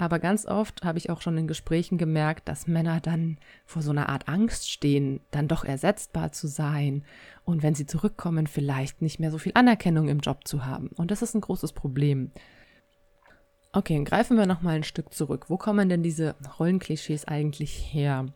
Aber 0.00 0.20
ganz 0.20 0.46
oft 0.46 0.84
habe 0.84 0.96
ich 0.98 1.10
auch 1.10 1.20
schon 1.20 1.36
in 1.36 1.48
Gesprächen 1.48 1.98
gemerkt, 1.98 2.48
dass 2.48 2.68
Männer 2.68 3.00
dann 3.00 3.36
vor 3.66 3.82
so 3.82 3.90
einer 3.90 4.08
Art 4.08 4.28
Angst 4.28 4.70
stehen, 4.70 5.20
dann 5.32 5.48
doch 5.48 5.64
ersetzbar 5.64 6.30
zu 6.30 6.46
sein 6.46 7.04
und 7.44 7.64
wenn 7.64 7.74
sie 7.74 7.84
zurückkommen, 7.84 8.46
vielleicht 8.46 9.02
nicht 9.02 9.18
mehr 9.18 9.32
so 9.32 9.38
viel 9.38 9.52
Anerkennung 9.56 10.08
im 10.08 10.20
Job 10.20 10.46
zu 10.46 10.64
haben. 10.64 10.88
Und 10.88 11.10
das 11.10 11.22
ist 11.22 11.34
ein 11.34 11.40
großes 11.40 11.72
Problem. 11.72 12.30
Okay, 13.72 14.02
greifen 14.04 14.36
wir 14.38 14.46
nochmal 14.46 14.76
ein 14.76 14.84
Stück 14.84 15.12
zurück. 15.12 15.46
Wo 15.48 15.56
kommen 15.56 15.88
denn 15.88 16.04
diese 16.04 16.36
Rollenklischees 16.58 17.26
eigentlich 17.26 17.92
her? 17.92 18.26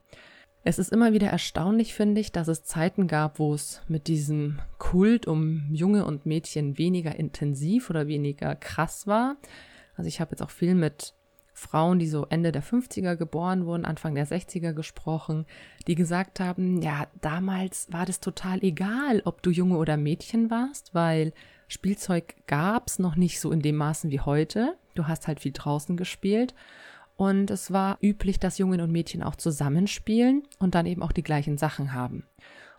Es 0.65 0.79
ist 0.79 0.93
immer 0.93 1.13
wieder 1.13 1.27
erstaunlich, 1.27 1.93
finde 1.93 2.21
ich, 2.21 2.31
dass 2.31 2.47
es 2.47 2.63
Zeiten 2.63 3.09
gab, 3.09 3.41
wo 3.41 3.53
es 3.53 3.83
mit 3.89 4.07
diesem 4.07 4.61
Kult 4.79 5.27
um 5.27 5.67
Junge 5.73 6.05
und 6.05 6.25
Mädchen 6.25 6.79
weniger 6.79 7.17
intensiv 7.17 7.91
oder 7.91 8.07
weniger 8.07 8.55
krass 8.55 9.09
war. 9.09 9.37
Also 9.97 10.07
ich 10.07 10.21
habe 10.21 10.33
jetzt 10.33 10.43
auch 10.43 10.51
viel 10.51 10.77
mit 10.77 11.15
Frauen, 11.53 11.99
die 11.99 12.07
so 12.07 12.27
Ende 12.27 12.53
der 12.53 12.63
50er 12.63 13.17
geboren 13.17 13.67
wurden, 13.67 13.85
Anfang 13.85 14.15
der 14.15 14.27
60er 14.27 14.73
gesprochen, 14.73 15.47
die 15.89 15.97
gesagt 15.97 16.39
haben, 16.39 16.81
ja, 16.81 17.09
damals 17.21 17.93
war 17.93 18.07
das 18.07 18.21
total 18.21 18.63
egal, 18.63 19.21
ob 19.25 19.43
du 19.43 19.51
Junge 19.51 19.77
oder 19.77 19.97
Mädchen 19.97 20.49
warst, 20.49 20.95
weil 20.95 21.33
Spielzeug 21.67 22.37
gab 22.47 22.87
es 22.87 23.01
noch 23.01 23.17
nicht 23.17 23.41
so 23.41 23.51
in 23.51 23.63
dem 23.63 23.77
Maßen 23.77 24.11
wie 24.11 24.21
heute. 24.21 24.77
Du 24.95 25.09
hast 25.09 25.27
halt 25.27 25.41
viel 25.41 25.53
draußen 25.53 25.97
gespielt 25.97 26.55
und 27.23 27.53
es 27.53 27.73
war 27.73 27.99
üblich, 28.03 28.41
dass 28.41 28.59
Jungen 28.59 28.81
und 28.81 28.91
Mädchen 28.91 29.23
auch 29.23 29.37
zusammenspielen 29.37 30.43
und 30.59 30.75
dann 30.75 30.87
eben 30.87 31.05
auch 31.05 31.13
die 31.13 31.23
gleichen 31.23 31.57
Sachen 31.57 31.93
haben. 31.93 32.25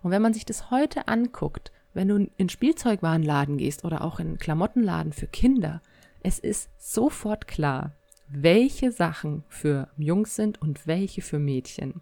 Und 0.02 0.12
wenn 0.12 0.22
man 0.22 0.34
sich 0.34 0.44
das 0.44 0.70
heute 0.70 1.08
anguckt, 1.08 1.72
wenn 1.94 2.10
du 2.10 2.28
in 2.36 2.50
Spielzeugwarenladen 2.50 3.58
gehst 3.58 3.86
oder 3.86 4.04
auch 4.04 4.20
in 4.20 4.38
Klamottenladen 4.38 5.14
für 5.14 5.28
Kinder, 5.28 5.82
es 6.24 6.40
ist 6.40 6.70
sofort 6.78 7.48
klar, 7.48 7.94
welche 8.28 8.92
Sachen 8.92 9.46
für 9.48 9.88
Jungs 9.98 10.36
sind 10.36 10.62
und 10.62 10.88
welche 10.88 11.22
für 11.22 11.40
Mädchen. 11.40 12.02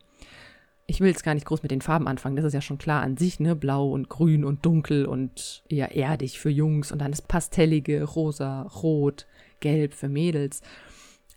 Ich 0.87 0.99
will 0.99 1.09
jetzt 1.09 1.23
gar 1.23 1.35
nicht 1.35 1.45
groß 1.45 1.61
mit 1.61 1.69
den 1.69 1.81
Farben 1.81 2.07
anfangen, 2.07 2.37
das 2.37 2.45
ist 2.45 2.53
ja 2.53 2.61
schon 2.61 2.79
klar 2.79 3.03
an 3.03 3.17
sich, 3.17 3.39
ne? 3.39 3.55
Blau 3.55 3.91
und 3.91 4.09
grün 4.09 4.43
und 4.43 4.65
dunkel 4.65 5.05
und 5.05 5.63
eher 5.69 5.95
erdig 5.95 6.39
für 6.39 6.49
Jungs 6.49 6.91
und 6.91 6.99
dann 6.99 7.11
das 7.11 7.21
pastellige, 7.21 8.03
rosa, 8.03 8.63
rot, 8.63 9.27
gelb 9.59 9.93
für 9.93 10.09
Mädels. 10.09 10.61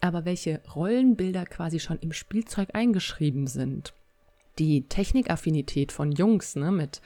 Aber 0.01 0.25
welche 0.25 0.61
Rollenbilder 0.75 1.47
quasi 1.47 1.81
schon 1.81 1.99
im 1.99 2.13
Spielzeug 2.13 2.71
eingeschrieben 2.73 3.47
sind. 3.47 3.95
Die 4.59 4.89
Technikaffinität 4.89 5.93
von 5.93 6.13
Jungs, 6.13 6.57
ne, 6.57 6.71
mit 6.71 7.01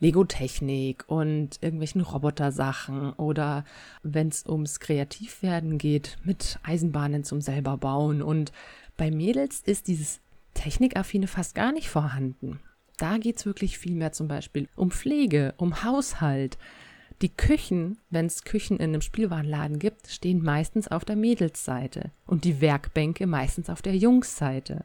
Lego-Technik 0.00 1.04
und 1.06 1.62
irgendwelchen 1.62 2.02
Robotersachen 2.02 3.12
oder 3.14 3.64
wenn 4.02 4.28
es 4.28 4.44
ums 4.46 4.80
Kreativwerden 4.80 5.78
geht, 5.78 6.18
mit 6.24 6.58
Eisenbahnen 6.62 7.24
zum 7.24 7.40
selber 7.40 7.76
bauen. 7.76 8.22
Und 8.22 8.52
bei 8.96 9.10
Mädels 9.10 9.60
ist 9.60 9.88
dieses 9.88 10.20
Technikaffine 10.52 11.26
fast 11.26 11.54
gar 11.54 11.72
nicht 11.72 11.88
vorhanden. 11.88 12.60
Da 12.96 13.18
geht 13.18 13.38
es 13.38 13.46
wirklich 13.46 13.78
viel 13.78 13.94
mehr 13.94 14.12
zum 14.12 14.28
Beispiel 14.28 14.68
um 14.76 14.90
Pflege, 14.90 15.54
um 15.56 15.82
Haushalt. 15.82 16.58
Die 17.22 17.28
Küchen, 17.28 17.98
wenn 18.10 18.26
es 18.26 18.44
Küchen 18.44 18.78
in 18.78 18.90
einem 18.90 19.00
Spielwarenladen 19.00 19.78
gibt, 19.78 20.08
stehen 20.08 20.42
meistens 20.42 20.88
auf 20.88 21.04
der 21.04 21.16
Mädelsseite 21.16 22.10
und 22.26 22.44
die 22.44 22.60
Werkbänke 22.60 23.26
meistens 23.26 23.70
auf 23.70 23.82
der 23.82 23.96
Jungsseite. 23.96 24.84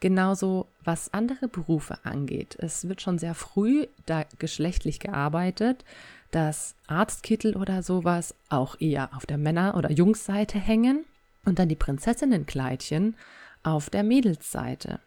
Genauso 0.00 0.68
was 0.84 1.12
andere 1.12 1.48
Berufe 1.48 2.04
angeht. 2.04 2.56
Es 2.60 2.88
wird 2.88 3.02
schon 3.02 3.18
sehr 3.18 3.34
früh 3.34 3.86
da 4.06 4.24
geschlechtlich 4.38 5.00
gearbeitet, 5.00 5.84
dass 6.30 6.76
Arztkittel 6.86 7.56
oder 7.56 7.82
sowas 7.82 8.34
auch 8.48 8.80
eher 8.80 9.14
auf 9.16 9.26
der 9.26 9.38
Männer- 9.38 9.76
oder 9.76 9.90
Jungsseite 9.90 10.58
hängen 10.58 11.04
und 11.44 11.58
dann 11.58 11.68
die 11.68 11.76
Prinzessinnenkleidchen 11.76 13.16
auf 13.62 13.90
der 13.90 14.04
Mädelsseite. 14.04 15.00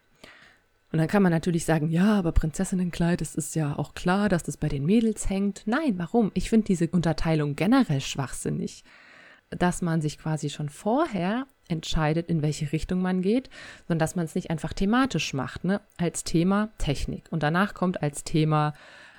Und 0.92 0.98
dann 0.98 1.08
kann 1.08 1.22
man 1.22 1.32
natürlich 1.32 1.64
sagen, 1.64 1.88
ja, 1.88 2.14
aber 2.18 2.32
Prinzessinnenkleid, 2.32 3.22
es 3.22 3.34
ist 3.34 3.54
ja 3.54 3.78
auch 3.78 3.94
klar, 3.94 4.28
dass 4.28 4.42
das 4.42 4.58
bei 4.58 4.68
den 4.68 4.84
Mädels 4.84 5.30
hängt. 5.30 5.62
Nein, 5.64 5.94
warum? 5.96 6.30
Ich 6.34 6.50
finde 6.50 6.66
diese 6.66 6.88
Unterteilung 6.88 7.56
generell 7.56 8.02
schwachsinnig. 8.02 8.84
Dass 9.50 9.82
man 9.82 10.00
sich 10.02 10.18
quasi 10.18 10.50
schon 10.50 10.68
vorher 10.68 11.46
entscheidet, 11.68 12.28
in 12.28 12.42
welche 12.42 12.72
Richtung 12.72 13.00
man 13.00 13.22
geht, 13.22 13.48
sondern 13.88 14.00
dass 14.00 14.16
man 14.16 14.26
es 14.26 14.34
nicht 14.34 14.50
einfach 14.50 14.72
thematisch 14.72 15.34
macht, 15.34 15.64
ne? 15.64 15.80
Als 15.98 16.24
Thema 16.24 16.70
Technik. 16.78 17.24
Und 17.30 17.42
danach 17.42 17.74
kommt 17.74 18.02
als 18.02 18.24
Thema 18.24 18.74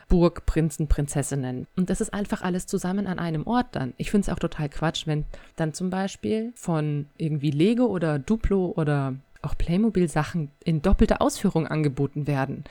Burg, 0.09 0.45
Prinzen, 0.45 0.87
Prinzessinnen. 0.87 1.67
Und 1.75 1.89
das 1.89 2.01
ist 2.01 2.13
einfach 2.13 2.41
alles 2.41 2.67
zusammen 2.67 3.07
an 3.07 3.19
einem 3.19 3.47
Ort 3.47 3.67
dann. 3.75 3.93
Ich 3.97 4.11
finde 4.11 4.25
es 4.25 4.33
auch 4.33 4.39
total 4.39 4.69
Quatsch, 4.69 5.07
wenn 5.07 5.25
dann 5.55 5.73
zum 5.73 5.89
Beispiel 5.89 6.51
von 6.55 7.07
irgendwie 7.17 7.51
Lego 7.51 7.85
oder 7.85 8.19
Duplo 8.19 8.73
oder 8.75 9.15
auch 9.43 9.57
Playmobil-Sachen 9.57 10.51
in 10.63 10.81
doppelter 10.81 11.21
Ausführung 11.21 11.67
angeboten 11.67 12.27
werden. 12.27 12.63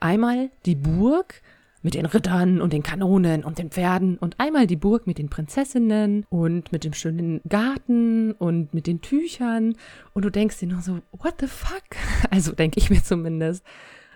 Einmal 0.00 0.50
die 0.66 0.74
Burg 0.74 1.42
mit 1.84 1.94
den 1.94 2.06
Rittern 2.06 2.62
und 2.62 2.72
den 2.72 2.82
Kanonen 2.82 3.44
und 3.44 3.58
den 3.58 3.70
Pferden 3.70 4.16
und 4.16 4.40
einmal 4.40 4.66
die 4.66 4.76
Burg 4.76 5.06
mit 5.06 5.18
den 5.18 5.28
Prinzessinnen 5.28 6.24
und 6.30 6.72
mit 6.72 6.82
dem 6.82 6.94
schönen 6.94 7.42
Garten 7.46 8.32
und 8.32 8.72
mit 8.72 8.86
den 8.86 9.02
Tüchern 9.02 9.76
und 10.14 10.24
du 10.24 10.30
denkst 10.30 10.58
dir 10.58 10.68
nur 10.68 10.80
so, 10.80 11.00
what 11.12 11.34
the 11.40 11.46
fuck? 11.46 11.84
Also 12.30 12.52
denke 12.52 12.80
ich 12.80 12.90
mir 12.90 13.04
zumindest. 13.04 13.62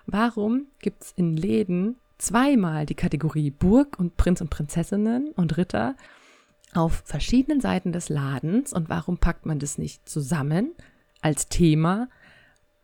Warum 0.06 0.66
gibt 0.80 1.02
es 1.04 1.12
in 1.12 1.36
Läden 1.36 1.96
zweimal 2.16 2.86
die 2.86 2.94
Kategorie 2.94 3.50
Burg 3.50 3.98
und 3.98 4.16
Prinz 4.16 4.40
und 4.40 4.48
Prinzessinnen 4.48 5.32
und 5.36 5.58
Ritter 5.58 5.94
auf 6.72 7.02
verschiedenen 7.04 7.60
Seiten 7.60 7.92
des 7.92 8.08
Ladens 8.08 8.72
und 8.72 8.88
warum 8.88 9.18
packt 9.18 9.44
man 9.44 9.58
das 9.58 9.76
nicht 9.76 10.08
zusammen 10.08 10.72
als 11.28 11.48
Thema 11.48 12.08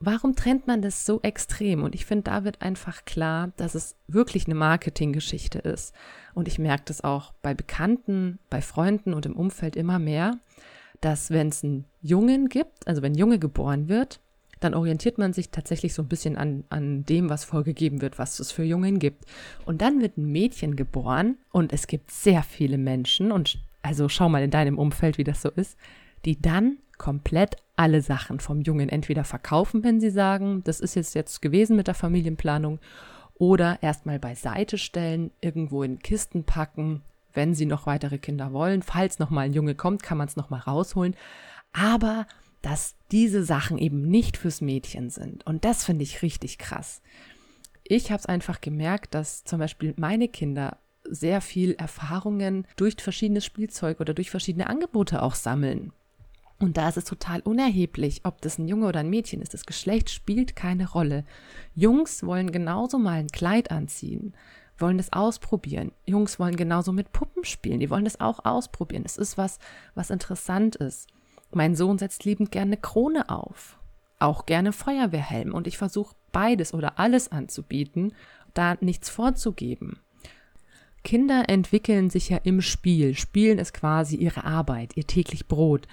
warum 0.07 0.37
trennt 0.37 0.67
man 0.67 0.83
das 0.83 1.07
so 1.07 1.21
extrem? 1.23 1.83
Und 1.83 1.95
ich 1.95 2.07
finde, 2.07 2.25
da 2.25 2.45
wird 2.45 2.63
einfach 2.63 3.05
klar, 3.05 3.53
dass 3.57 3.75
es 3.75 3.97
wirklich 4.07 4.47
eine 4.47 4.55
Marketinggeschichte 4.55 5.59
ist. 5.59 5.95
Und 6.35 6.49
ich 6.49 6.59
merke 6.59 6.85
das 6.87 7.03
auch 7.03 7.33
bei 7.43 7.55
Bekannten, 7.55 8.39
bei 8.51 8.61
Freunden 8.61 9.15
und 9.15 9.27
im 9.27 9.37
Umfeld 9.37 9.77
immer 9.77 9.99
mehr, 9.99 10.39
dass 11.01 11.31
wenn 11.31 11.49
es 11.49 11.65
einen 11.65 11.85
Jungen 12.03 12.49
gibt, 12.49 12.87
also 12.87 13.03
wenn 13.03 13.15
Junge 13.15 13.39
geboren 13.39 13.89
wird, 13.89 14.21
dann 14.61 14.75
orientiert 14.75 15.19
man 15.19 15.33
sich 15.33 15.51
tatsächlich 15.51 15.93
so 15.93 16.03
ein 16.03 16.09
bisschen 16.09 16.37
an, 16.37 16.65
an 16.71 17.05
dem, 17.05 17.29
was 17.29 17.45
vorgegeben 17.45 18.01
wird, 18.01 18.19
was 18.19 18.39
es 18.41 18.51
für 18.51 18.63
Jungen 18.63 18.99
gibt. 18.99 19.25
Und 19.67 19.83
dann 19.83 20.01
wird 20.01 20.17
ein 20.17 20.33
Mädchen 20.33 20.77
geboren 20.77 21.37
und 21.51 21.73
es 21.73 21.87
gibt 21.87 22.11
sehr 22.11 22.43
viele 22.43 22.79
Menschen 22.79 23.33
und 23.33 23.59
also 23.83 24.09
schau 24.09 24.31
mal 24.31 24.43
in 24.43 24.51
deinem 24.51 24.79
Umfeld, 24.79 25.19
wie 25.19 25.25
das 25.25 25.43
so 25.43 25.51
ist, 25.51 25.77
die 26.25 26.41
dann 26.41 26.79
komplett 26.99 27.57
alle 27.77 28.03
Sachen 28.03 28.41
vom 28.41 28.61
Jungen 28.61 28.89
entweder 28.89 29.25
verkaufen, 29.25 29.83
wenn 29.85 30.01
sie 30.01 30.11
sagen, 30.11 30.63
das 30.65 30.81
ist 30.81 30.95
jetzt 30.95 31.15
jetzt 31.15 31.43
gewesen 31.43 31.77
mit 31.77 31.87
der 31.89 31.95
Familienplanung, 31.95 32.79
oder 33.37 33.83
erstmal 33.83 34.19
beiseite 34.19 34.79
stellen, 34.79 35.31
irgendwo 35.41 35.83
in 35.83 35.99
Kisten 35.99 36.45
packen, 36.45 37.03
wenn 37.33 37.55
sie 37.55 37.67
noch 37.67 37.87
weitere 37.87 38.19
Kinder 38.19 38.53
wollen. 38.53 38.83
Falls 38.83 39.19
noch 39.19 39.31
mal 39.31 39.43
ein 39.43 39.53
Junge 39.53 39.75
kommt, 39.75 40.03
kann 40.03 40.19
man 40.19 40.29
es 40.29 40.37
noch 40.37 40.51
mal 40.51 40.61
rausholen. 40.61 41.17
Aber 41.73 42.27
dass 42.63 42.95
diese 43.11 43.45
Sachen 43.45 43.77
eben 43.77 44.09
nicht 44.09 44.37
fürs 44.37 44.61
Mädchen 44.61 45.11
sind. 45.11 45.45
Und 45.47 45.65
das 45.65 45.85
finde 45.85 46.05
ich 46.05 46.23
richtig 46.23 46.59
krass. 46.59 47.03
Ich 47.83 48.11
habe 48.11 48.21
es 48.21 48.27
einfach 48.27 48.61
gemerkt, 48.61 49.15
dass 49.15 49.45
zum 49.45 49.59
Beispiel 49.59 49.93
meine 49.99 50.29
Kinder 50.29 50.79
sehr 51.05 51.43
viel 51.43 51.73
Erfahrungen 51.73 52.67
durch 52.77 52.97
verschiedenes 52.99 53.45
Spielzeug 53.45 54.01
oder 54.01 54.15
durch 54.15 54.31
verschiedene 54.31 54.69
Angebote 54.69 55.23
auch 55.23 55.35
sammeln. 55.35 55.93
Und 56.65 56.79
da 56.79 56.89
ist 56.89 56.97
es 56.97 57.05
total 57.05 57.41
unerheblich, 57.41 58.23
ob 58.25 58.41
das 58.41 58.57
ein 58.57 58.69
Junge 58.69 58.87
oder 58.87 59.01
ein 59.01 59.11
Mädchen 59.11 59.43
ist. 59.43 59.53
Das 59.53 59.67
Geschlecht 59.67 60.09
spielt 60.09 60.57
keine 60.57 60.91
Rolle. 60.91 61.27
Jungs 61.75 62.25
wollen 62.25 62.53
genauso 62.53 62.97
mal 62.97 63.19
ein 63.19 63.29
Kleid 63.29 63.71
anziehen, 63.71 64.33
wollen 64.79 64.97
das 64.97 65.13
ausprobieren. 65.13 65.93
Jungs 66.07 66.39
wollen 66.39 66.57
genauso 66.57 66.91
mit 66.91 67.13
Puppen 67.13 67.45
spielen. 67.45 67.81
Die 67.81 67.91
wollen 67.91 68.07
das 68.07 68.19
auch 68.19 68.47
ausprobieren. 68.47 69.03
Es 69.05 69.19
ist 69.19 69.37
was, 69.37 69.59
was 69.95 70.09
interessant 70.09 70.75
ist. 70.77 71.11
Mein 71.53 71.77
Sohn 71.77 71.99
setzt 71.99 72.25
liebend 72.25 72.51
gerne 72.51 72.79
Krone 72.79 73.29
auf. 73.29 73.79
Auch 74.19 74.47
gerne 74.47 74.73
Feuerwehrhelm. 74.73 75.53
Und 75.53 75.67
ich 75.67 75.77
versuche 75.77 76.17
beides 76.33 76.73
oder 76.73 76.99
alles 76.99 77.31
anzubieten, 77.31 78.15
da 78.55 78.79
nichts 78.81 79.11
vorzugeben. 79.11 79.99
Kinder 81.03 81.45
entwickeln 81.51 82.09
sich 82.09 82.31
ja 82.31 82.39
im 82.39 82.63
Spiel. 82.63 83.15
Spielen 83.15 83.59
ist 83.59 83.75
quasi 83.75 84.17
ihre 84.17 84.45
Arbeit, 84.45 84.97
ihr 84.97 85.07
täglich 85.07 85.47
Brot. 85.47 85.87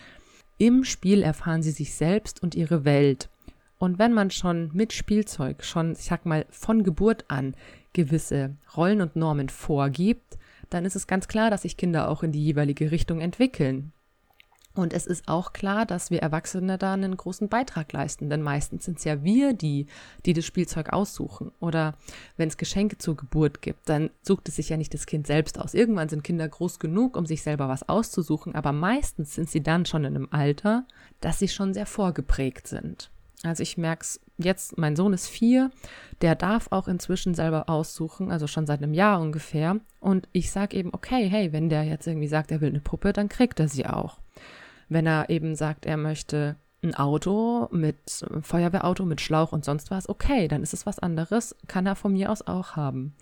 Im 0.61 0.83
Spiel 0.83 1.23
erfahren 1.23 1.63
sie 1.63 1.71
sich 1.71 1.95
selbst 1.95 2.43
und 2.43 2.53
ihre 2.53 2.85
Welt. 2.85 3.31
Und 3.79 3.97
wenn 3.97 4.13
man 4.13 4.29
schon 4.29 4.69
mit 4.75 4.93
Spielzeug 4.93 5.63
schon, 5.63 5.93
ich 5.93 6.03
sag 6.03 6.27
mal, 6.27 6.45
von 6.51 6.83
Geburt 6.83 7.25
an 7.29 7.55
gewisse 7.93 8.57
Rollen 8.77 9.01
und 9.01 9.15
Normen 9.15 9.49
vorgibt, 9.49 10.37
dann 10.69 10.85
ist 10.85 10.95
es 10.95 11.07
ganz 11.07 11.27
klar, 11.27 11.49
dass 11.49 11.63
sich 11.63 11.77
Kinder 11.77 12.07
auch 12.07 12.21
in 12.21 12.31
die 12.31 12.45
jeweilige 12.45 12.91
Richtung 12.91 13.21
entwickeln. 13.21 13.91
Und 14.73 14.93
es 14.93 15.05
ist 15.05 15.27
auch 15.27 15.51
klar, 15.51 15.85
dass 15.85 16.11
wir 16.11 16.21
Erwachsene 16.21 16.77
da 16.77 16.93
einen 16.93 17.17
großen 17.17 17.49
Beitrag 17.49 17.91
leisten, 17.91 18.29
denn 18.29 18.41
meistens 18.41 18.85
sind 18.85 18.99
es 18.99 19.03
ja 19.03 19.21
wir, 19.23 19.53
die, 19.53 19.87
die 20.25 20.33
das 20.33 20.45
Spielzeug 20.45 20.93
aussuchen. 20.93 21.51
Oder 21.59 21.95
wenn 22.37 22.47
es 22.47 22.57
Geschenke 22.57 22.97
zur 22.97 23.17
Geburt 23.17 23.61
gibt, 23.61 23.89
dann 23.89 24.11
sucht 24.21 24.47
es 24.47 24.55
sich 24.55 24.69
ja 24.69 24.77
nicht 24.77 24.93
das 24.93 25.05
Kind 25.05 25.27
selbst 25.27 25.59
aus. 25.59 25.73
Irgendwann 25.73 26.07
sind 26.07 26.23
Kinder 26.23 26.47
groß 26.47 26.79
genug, 26.79 27.17
um 27.17 27.25
sich 27.25 27.43
selber 27.43 27.67
was 27.67 27.87
auszusuchen, 27.89 28.55
aber 28.55 28.71
meistens 28.71 29.35
sind 29.35 29.49
sie 29.49 29.61
dann 29.61 29.85
schon 29.85 30.05
in 30.05 30.15
einem 30.15 30.29
Alter, 30.31 30.85
dass 31.19 31.39
sie 31.39 31.49
schon 31.49 31.73
sehr 31.73 31.85
vorgeprägt 31.85 32.67
sind. 32.67 33.11
Also 33.43 33.63
ich 33.63 33.77
merke 33.77 34.03
es 34.03 34.19
jetzt, 34.37 34.77
mein 34.77 34.95
Sohn 34.95 35.13
ist 35.13 35.27
vier, 35.27 35.71
der 36.21 36.35
darf 36.35 36.67
auch 36.69 36.87
inzwischen 36.87 37.33
selber 37.33 37.69
aussuchen, 37.69 38.31
also 38.31 38.47
schon 38.47 38.67
seit 38.67 38.81
einem 38.81 38.93
Jahr 38.93 39.19
ungefähr. 39.19 39.79
Und 39.99 40.29
ich 40.31 40.51
sage 40.51 40.77
eben, 40.77 40.93
okay, 40.93 41.27
hey, 41.27 41.51
wenn 41.51 41.69
der 41.69 41.83
jetzt 41.83 42.07
irgendwie 42.07 42.27
sagt, 42.27 42.51
er 42.51 42.61
will 42.61 42.69
eine 42.69 42.81
Puppe, 42.81 43.13
dann 43.13 43.29
kriegt 43.29 43.59
er 43.59 43.67
sie 43.67 43.85
auch. 43.85 44.19
Wenn 44.91 45.07
er 45.07 45.29
eben 45.29 45.55
sagt, 45.55 45.85
er 45.85 45.95
möchte 45.95 46.57
ein 46.83 46.95
Auto 46.95 47.69
mit 47.71 47.95
Feuerwehrauto 48.41 49.05
mit 49.05 49.21
Schlauch 49.21 49.53
und 49.53 49.63
sonst 49.63 49.89
was, 49.89 50.09
okay, 50.09 50.49
dann 50.49 50.63
ist 50.63 50.73
es 50.73 50.85
was 50.85 50.99
anderes, 50.99 51.55
kann 51.67 51.85
er 51.85 51.95
von 51.95 52.11
mir 52.11 52.29
aus 52.29 52.45
auch 52.45 52.75
haben. 52.75 53.15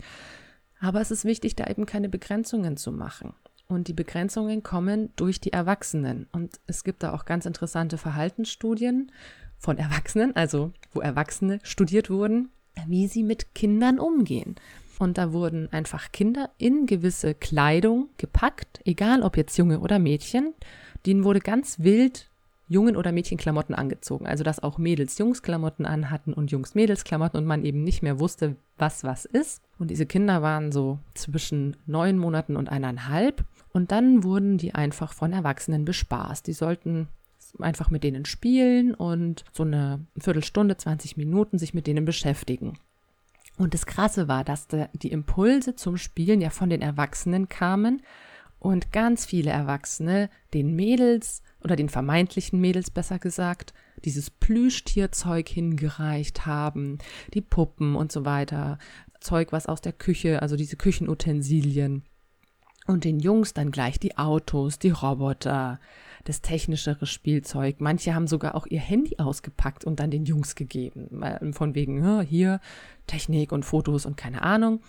Aber 0.80 1.00
es 1.00 1.12
ist 1.12 1.24
wichtig, 1.24 1.54
da 1.54 1.68
eben 1.68 1.86
keine 1.86 2.08
Begrenzungen 2.08 2.76
zu 2.76 2.90
machen. 2.90 3.34
Und 3.68 3.86
die 3.86 3.92
Begrenzungen 3.92 4.64
kommen 4.64 5.10
durch 5.14 5.40
die 5.40 5.52
Erwachsenen. 5.52 6.26
Und 6.32 6.58
es 6.66 6.82
gibt 6.82 7.04
da 7.04 7.12
auch 7.14 7.24
ganz 7.24 7.46
interessante 7.46 7.98
Verhaltensstudien 7.98 9.12
von 9.56 9.78
Erwachsenen, 9.78 10.34
also 10.34 10.72
wo 10.92 11.00
Erwachsene 11.00 11.60
studiert 11.62 12.10
wurden, 12.10 12.48
wie 12.88 13.06
sie 13.06 13.22
mit 13.22 13.54
Kindern 13.54 14.00
umgehen. 14.00 14.56
Und 14.98 15.18
da 15.18 15.32
wurden 15.32 15.72
einfach 15.72 16.10
Kinder 16.10 16.50
in 16.58 16.86
gewisse 16.86 17.34
Kleidung 17.34 18.08
gepackt, 18.16 18.80
egal 18.84 19.22
ob 19.22 19.36
jetzt 19.36 19.56
Junge 19.56 19.78
oder 19.78 20.00
Mädchen, 20.00 20.52
denen 21.06 21.24
wurde 21.24 21.40
ganz 21.40 21.80
wild 21.80 22.30
Jungen- 22.68 22.96
oder 22.96 23.10
Mädchenklamotten 23.10 23.74
angezogen. 23.74 24.28
Also, 24.28 24.44
dass 24.44 24.62
auch 24.62 24.78
Mädels 24.78 25.18
Jungsklamotten 25.18 25.86
anhatten 25.86 26.32
und 26.32 26.52
Jungs 26.52 26.76
Mädelsklamotten 26.76 27.38
und 27.38 27.46
man 27.46 27.64
eben 27.64 27.82
nicht 27.82 28.02
mehr 28.02 28.20
wusste, 28.20 28.54
was 28.78 29.02
was 29.02 29.24
ist. 29.24 29.60
Und 29.78 29.90
diese 29.90 30.06
Kinder 30.06 30.40
waren 30.40 30.70
so 30.70 31.00
zwischen 31.14 31.76
neun 31.86 32.16
Monaten 32.16 32.56
und 32.56 32.68
eineinhalb. 32.68 33.44
Und 33.72 33.90
dann 33.90 34.22
wurden 34.22 34.56
die 34.56 34.72
einfach 34.72 35.12
von 35.12 35.32
Erwachsenen 35.32 35.84
bespaßt. 35.84 36.46
Die 36.46 36.52
sollten 36.52 37.08
einfach 37.58 37.90
mit 37.90 38.04
denen 38.04 38.24
spielen 38.24 38.94
und 38.94 39.44
so 39.52 39.64
eine 39.64 40.06
Viertelstunde, 40.16 40.76
20 40.76 41.16
Minuten 41.16 41.58
sich 41.58 41.74
mit 41.74 41.88
denen 41.88 42.04
beschäftigen. 42.04 42.78
Und 43.56 43.74
das 43.74 43.84
Krasse 43.84 44.28
war, 44.28 44.44
dass 44.44 44.68
die 44.94 45.10
Impulse 45.10 45.74
zum 45.74 45.96
Spielen 45.96 46.40
ja 46.40 46.50
von 46.50 46.70
den 46.70 46.82
Erwachsenen 46.82 47.48
kamen 47.48 48.02
und 48.60 48.92
ganz 48.92 49.26
viele 49.26 49.50
Erwachsene 49.50 50.30
den 50.54 50.76
Mädels 50.76 51.42
oder 51.64 51.74
den 51.74 51.88
vermeintlichen 51.88 52.60
Mädels 52.60 52.90
besser 52.90 53.18
gesagt 53.18 53.74
dieses 54.04 54.30
Plüschtierzeug 54.30 55.48
hingereicht 55.48 56.46
haben, 56.46 56.98
die 57.34 57.40
Puppen 57.40 57.96
und 57.96 58.12
so 58.12 58.24
weiter, 58.24 58.78
Zeug, 59.20 59.52
was 59.52 59.66
aus 59.66 59.80
der 59.80 59.92
Küche, 59.92 60.40
also 60.42 60.56
diese 60.56 60.76
Küchenutensilien. 60.76 62.04
Und 62.86 63.04
den 63.04 63.20
Jungs 63.20 63.52
dann 63.52 63.70
gleich 63.70 64.00
die 64.00 64.16
Autos, 64.16 64.78
die 64.78 64.90
Roboter, 64.90 65.78
das 66.24 66.40
technischere 66.40 67.06
Spielzeug. 67.06 67.76
Manche 67.78 68.14
haben 68.14 68.26
sogar 68.26 68.54
auch 68.54 68.66
ihr 68.66 68.80
Handy 68.80 69.18
ausgepackt 69.18 69.84
und 69.84 70.00
dann 70.00 70.10
den 70.10 70.24
Jungs 70.24 70.54
gegeben. 70.54 71.22
Von 71.52 71.74
wegen, 71.74 72.22
hier 72.22 72.60
Technik 73.06 73.52
und 73.52 73.64
Fotos 73.64 74.06
und 74.06 74.16
keine 74.16 74.42
Ahnung. 74.42 74.80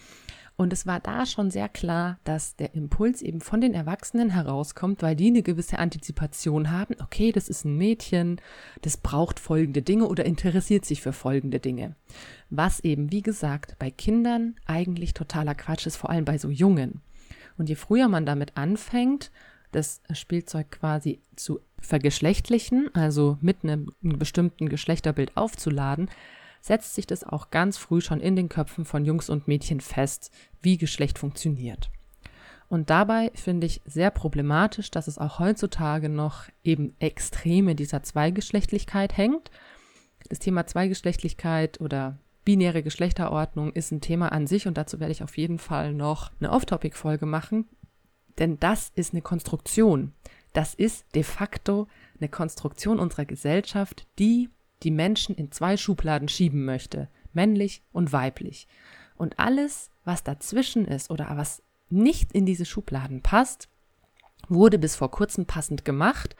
Und 0.58 0.74
es 0.74 0.86
war 0.86 1.00
da 1.00 1.26
schon 1.26 1.50
sehr 1.50 1.70
klar, 1.70 2.20
dass 2.24 2.56
der 2.56 2.76
Impuls 2.76 3.22
eben 3.22 3.42
von 3.42 3.62
den 3.62 3.74
Erwachsenen 3.74 4.30
herauskommt, 4.30 5.02
weil 5.02 5.16
die 5.16 5.28
eine 5.28 5.42
gewisse 5.42 5.80
Antizipation 5.80 6.70
haben. 6.70 6.96
Okay, 7.02 7.32
das 7.32 7.50
ist 7.50 7.66
ein 7.66 7.78
Mädchen, 7.78 8.40
das 8.82 8.98
braucht 8.98 9.40
folgende 9.40 9.82
Dinge 9.82 10.08
oder 10.08 10.24
interessiert 10.26 10.86
sich 10.86 11.02
für 11.02 11.14
folgende 11.14 11.60
Dinge. 11.60 11.96
Was 12.50 12.80
eben, 12.82 13.12
wie 13.12 13.22
gesagt, 13.22 13.76
bei 13.80 13.90
Kindern 13.90 14.56
eigentlich 14.66 15.14
totaler 15.14 15.56
Quatsch 15.56 15.88
ist, 15.88 15.96
vor 15.96 16.10
allem 16.12 16.26
bei 16.26 16.38
so 16.38 16.50
Jungen. 16.50 17.02
Und 17.58 17.70
je 17.70 17.76
früher 17.76 18.08
man 18.08 18.26
damit 18.26 18.56
anfängt, 18.56 19.32
das 19.72 20.02
Spielzeug 20.14 20.70
quasi 20.72 21.22
zu 21.36 21.60
vergeschlechtlichen, 21.80 22.94
also 22.94 23.38
mit 23.42 23.64
einem 23.64 23.88
bestimmten 24.02 24.70
Geschlechterbild 24.70 25.36
aufzuladen, 25.38 26.10
setzt 26.62 26.96
sich 26.96 27.08
das 27.08 27.24
auch 27.24 27.50
ganz 27.50 27.78
früh 27.78 28.02
schon 28.02 28.22
in 28.22 28.36
den 28.36 28.50
Köpfen 28.50 28.86
von 28.86 29.04
Jungs 29.04 29.30
und 29.30 29.48
Mädchen 29.48 29.82
fest, 29.82 30.32
wie 30.62 30.78
Geschlecht 30.78 31.20
funktioniert. 31.20 31.90
Und 32.70 32.90
dabei 32.90 33.32
finde 33.36 33.68
ich 33.68 33.82
sehr 33.84 34.12
problematisch, 34.12 34.92
dass 34.92 35.10
es 35.10 35.18
auch 35.18 35.40
heutzutage 35.40 36.08
noch 36.08 36.46
eben 36.64 36.96
extrem 37.00 37.68
in 37.68 37.76
dieser 37.76 38.02
Zweigeschlechtlichkeit 38.02 39.18
hängt. 39.18 39.52
Das 40.30 40.40
Thema 40.40 40.66
Zweigeschlechtlichkeit 40.66 41.82
oder 41.82 42.18
binäre 42.46 42.82
Geschlechterordnung 42.82 43.74
ist 43.74 43.92
ein 43.92 44.00
Thema 44.00 44.32
an 44.32 44.48
sich 44.48 44.68
und 44.68 44.78
dazu 44.78 45.00
werde 45.00 45.12
ich 45.12 45.24
auf 45.24 45.38
jeden 45.38 45.60
Fall 45.60 45.94
noch 45.94 46.32
eine 46.40 46.52
Off-Topic-Folge 46.52 47.26
machen, 47.26 47.68
denn 48.40 48.58
das 48.60 48.92
ist 48.96 49.14
eine 49.14 49.22
Konstruktion. 49.22 50.14
Das 50.54 50.74
ist 50.74 51.06
de 51.14 51.24
facto 51.24 51.88
eine 52.20 52.30
Konstruktion 52.30 53.00
unserer 53.00 53.26
Gesellschaft, 53.26 54.08
die 54.18 54.50
die 54.84 54.92
Menschen 54.92 55.36
in 55.36 55.52
zwei 55.52 55.78
Schubladen 55.78 56.28
schieben 56.28 56.66
möchte, 56.66 57.08
männlich 57.34 57.82
und 57.92 58.12
weiblich. 58.14 58.68
Und 59.16 59.40
alles, 59.40 59.92
was 60.04 60.24
dazwischen 60.24 60.86
ist 60.86 61.12
oder 61.12 61.28
was 61.36 61.62
nicht 61.90 62.32
in 62.32 62.46
diese 62.46 62.66
Schubladen 62.66 63.22
passt, 63.22 63.70
wurde 64.50 64.80
bis 64.80 64.96
vor 64.96 65.12
kurzem 65.12 65.46
passend 65.46 65.86
gemacht. 65.86 66.36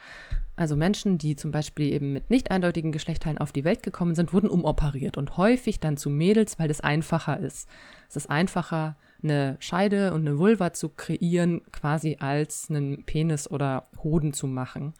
Also 0.56 0.76
Menschen, 0.76 1.18
die 1.18 1.36
zum 1.36 1.50
Beispiel 1.50 1.92
eben 1.92 2.12
mit 2.12 2.30
nicht 2.30 2.50
eindeutigen 2.50 2.92
Geschlechtsteilen 2.92 3.38
auf 3.38 3.52
die 3.52 3.64
Welt 3.64 3.82
gekommen 3.82 4.14
sind, 4.14 4.32
wurden 4.32 4.50
umoperiert 4.50 5.16
und 5.16 5.36
häufig 5.36 5.80
dann 5.80 5.96
zu 5.96 6.10
Mädels, 6.10 6.58
weil 6.58 6.68
das 6.68 6.80
einfacher 6.80 7.38
ist. 7.38 7.68
Es 8.08 8.16
ist 8.16 8.30
einfacher, 8.30 8.96
eine 9.22 9.56
Scheide 9.60 10.12
und 10.12 10.26
eine 10.26 10.38
Vulva 10.38 10.72
zu 10.72 10.88
kreieren, 10.88 11.62
quasi 11.70 12.16
als 12.20 12.68
einen 12.68 13.04
Penis 13.04 13.50
oder 13.50 13.84
Hoden 14.02 14.32
zu 14.32 14.46
machen. 14.46 14.94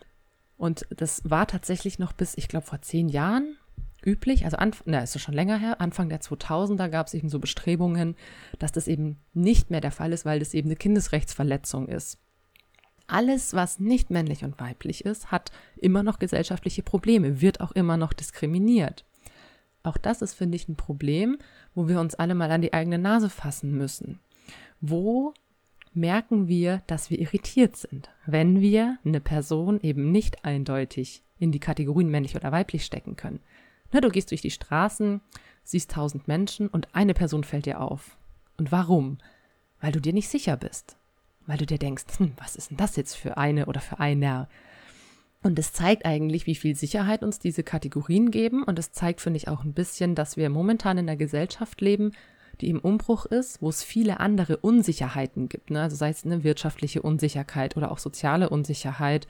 Und 0.63 0.87
das 0.91 1.23
war 1.25 1.49
tatsächlich 1.49 1.99
noch 1.99 2.13
bis, 2.13 2.37
ich 2.39 2.47
glaube, 2.47 2.65
vor 2.65 2.81
zehn 2.81 3.09
Jahren 3.09 3.57
üblich. 4.05 4.45
Also, 4.45 4.59
na, 4.85 5.01
ist 5.01 5.21
schon 5.21 5.35
länger 5.35 5.59
her. 5.59 5.81
Anfang 5.81 6.09
der 6.09 6.21
2000er 6.21 6.89
gab 6.89 7.09
es 7.09 7.15
eben 7.15 7.29
so 7.29 7.41
Bestrebungen, 7.41 8.15
dass 8.61 8.71
das 8.71 8.87
eben 8.87 9.19
nicht 9.35 9.71
mehr 9.73 9.81
der 9.81 9.91
Fall 9.91 10.13
ist, 10.13 10.25
weil 10.25 10.39
das 10.39 10.55
eben 10.55 10.69
eine 10.69 10.77
Kindesrechtsverletzung 10.77 11.89
ist. 11.89 12.21
Alles, 13.09 13.55
was 13.55 13.81
nicht 13.81 14.11
männlich 14.11 14.45
und 14.45 14.61
weiblich 14.61 15.05
ist, 15.05 15.33
hat 15.33 15.51
immer 15.79 16.05
noch 16.05 16.21
gesellschaftliche 16.21 16.85
Probleme, 16.85 17.41
wird 17.41 17.61
auch 17.61 17.73
immer 17.73 17.97
noch 17.97 18.13
diskriminiert. 18.13 19.05
Auch 19.83 19.97
das 19.97 20.23
ist, 20.23 20.35
finde 20.35 20.55
ich, 20.55 20.69
ein 20.69 20.77
Problem, 20.77 21.39
wo 21.75 21.89
wir 21.89 21.99
uns 21.99 22.15
alle 22.15 22.37
mal 22.37 22.53
an 22.53 22.63
die 22.63 22.73
eigene 22.73 22.99
Nase 22.99 23.31
fassen 23.31 23.73
müssen. 23.73 24.21
Wo 24.81 25.35
merken 25.95 26.49
wir, 26.49 26.83
dass 26.87 27.11
wir 27.11 27.19
irritiert 27.19 27.77
sind, 27.77 28.11
wenn 28.27 28.61
wir 28.61 28.99
eine 29.05 29.21
Person 29.21 29.81
eben 29.81 30.11
nicht 30.11 30.45
eindeutig 30.45 31.23
in 31.39 31.53
die 31.53 31.61
Kategorien 31.61 32.09
männlich 32.09 32.37
oder 32.37 32.53
weiblich 32.53 32.85
stecken 32.85 33.17
können. 33.17 33.41
Na, 33.93 34.01
du 34.01 34.09
gehst 34.09 34.31
durch 34.31 34.41
die 34.41 34.51
Straßen, 34.51 35.21
siehst 35.65 35.91
tausend 35.91 36.29
Menschen 36.29 36.69
und 36.69 36.95
eine 36.95 37.15
Person 37.15 37.45
fällt 37.45 37.67
dir 37.67 37.81
auf. 37.81 38.17
Und 38.57 38.73
warum? 38.73 39.19
Weil 39.81 39.93
du 39.93 40.01
dir 40.01 40.13
nicht 40.13 40.29
sicher 40.29 40.57
bist. 40.57 40.97
Weil 41.47 41.59
du 41.59 41.67
dir 41.67 41.79
denkst, 41.79 42.05
hm, 42.19 42.33
was 42.39 42.57
ist 42.57 42.71
denn 42.71 42.77
das 42.77 42.97
jetzt 42.97 43.15
für 43.15 43.37
eine 43.37 43.67
oder 43.67 43.81
für 43.81 43.99
einer? 43.99 44.49
Und 45.43 45.59
es 45.59 45.73
zeigt 45.73 46.05
eigentlich, 46.07 46.47
wie 46.47 46.55
viel 46.55 46.77
Sicherheit 46.77 47.23
uns 47.23 47.41
diese 47.41 47.65
Kategorien 47.65 48.31
geben. 48.31 48.63
Und 48.63 48.79
es 48.79 48.93
zeigt, 48.93 49.21
finde 49.21 49.39
ich, 49.39 49.49
auch 49.49 49.65
ein 49.65 49.75
bisschen, 49.75 50.15
dass 50.15 50.37
wir 50.37 50.49
momentan 50.51 50.99
in 50.99 51.09
einer 51.09 51.17
Gesellschaft 51.17 51.81
leben, 51.81 52.13
die 52.63 52.71
im 52.71 52.79
Umbruch 52.79 53.27
ist, 53.27 53.61
wo 53.61 53.69
es 53.69 53.83
viele 53.83 54.21
andere 54.21 54.57
Unsicherheiten 54.57 55.49
gibt, 55.49 55.71
ne? 55.71 55.83
also 55.83 55.97
sei 55.97 56.11
es 56.11 56.25
eine 56.25 56.45
wirtschaftliche 56.45 57.03
Unsicherheit 57.03 57.77
oder 57.77 57.91
auch 57.91 57.99
soziale 57.99 58.49
Unsicherheit 58.49 59.27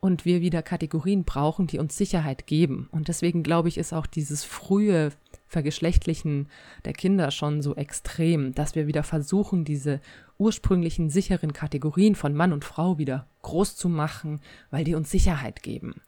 und 0.00 0.24
wir 0.24 0.40
wieder 0.40 0.62
Kategorien 0.62 1.22
brauchen, 1.22 1.68
die 1.68 1.78
uns 1.78 1.96
Sicherheit 1.96 2.48
geben. 2.48 2.88
Und 2.90 3.06
deswegen 3.06 3.44
glaube 3.44 3.68
ich, 3.68 3.78
ist 3.78 3.92
auch 3.92 4.06
dieses 4.06 4.42
frühe 4.42 5.10
Vergeschlechtlichen 5.46 6.48
der 6.84 6.92
Kinder 6.92 7.30
schon 7.30 7.62
so 7.62 7.76
extrem, 7.76 8.52
dass 8.52 8.74
wir 8.74 8.88
wieder 8.88 9.04
versuchen, 9.04 9.64
diese 9.64 10.00
ursprünglichen 10.38 11.08
sicheren 11.08 11.52
Kategorien 11.52 12.16
von 12.16 12.34
Mann 12.34 12.52
und 12.52 12.64
Frau 12.64 12.98
wieder 12.98 13.28
groß 13.42 13.76
zu 13.76 13.88
machen, 13.88 14.40
weil 14.72 14.82
die 14.82 14.96
uns 14.96 15.10
Sicherheit 15.10 15.62
geben. 15.62 16.00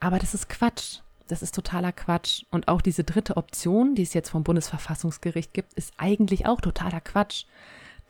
Aber 0.00 0.18
das 0.18 0.34
ist 0.34 0.50
Quatsch. 0.50 0.98
Das 1.28 1.42
ist 1.42 1.54
totaler 1.54 1.92
Quatsch. 1.92 2.42
Und 2.50 2.68
auch 2.68 2.80
diese 2.80 3.04
dritte 3.04 3.36
Option, 3.36 3.94
die 3.94 4.02
es 4.02 4.14
jetzt 4.14 4.30
vom 4.30 4.42
Bundesverfassungsgericht 4.42 5.52
gibt, 5.52 5.74
ist 5.74 5.92
eigentlich 5.98 6.46
auch 6.46 6.60
totaler 6.60 7.00
Quatsch. 7.00 7.44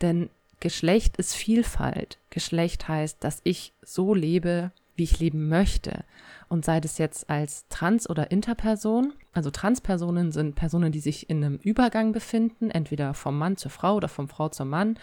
Denn 0.01 0.29
Geschlecht 0.61 1.17
ist 1.17 1.35
Vielfalt. 1.35 2.17
Geschlecht 2.29 2.87
heißt, 2.87 3.23
dass 3.23 3.41
ich 3.43 3.73
so 3.81 4.13
lebe, 4.13 4.71
wie 4.95 5.03
ich 5.03 5.19
leben 5.19 5.47
möchte. 5.49 6.03
Und 6.47 6.65
sei 6.65 6.79
das 6.79 6.97
jetzt 6.97 7.29
als 7.29 7.67
Trans- 7.69 8.09
oder 8.09 8.31
Interperson, 8.31 9.13
also 9.33 9.51
Transpersonen 9.51 10.31
sind 10.31 10.55
Personen, 10.55 10.91
die 10.91 10.99
sich 10.99 11.29
in 11.29 11.43
einem 11.43 11.57
Übergang 11.57 12.11
befinden, 12.11 12.71
entweder 12.71 13.13
vom 13.13 13.37
Mann 13.37 13.55
zur 13.55 13.71
Frau 13.71 13.95
oder 13.95 14.09
vom 14.09 14.27
Frau 14.27 14.49
zum 14.49 14.69
Mann. 14.69 14.97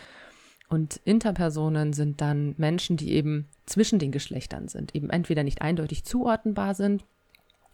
Und 0.68 1.00
Interpersonen 1.05 1.92
sind 1.92 2.20
dann 2.20 2.55
Menschen, 2.59 2.96
die 2.96 3.12
eben 3.12 3.46
zwischen 3.66 3.98
den 3.98 4.11
Geschlechtern 4.11 4.68
sind, 4.68 4.94
eben 4.94 5.11
entweder 5.11 5.44
nicht 5.44 5.62
eindeutig 5.62 6.05
zuordnenbar 6.05 6.74
sind 6.74 7.05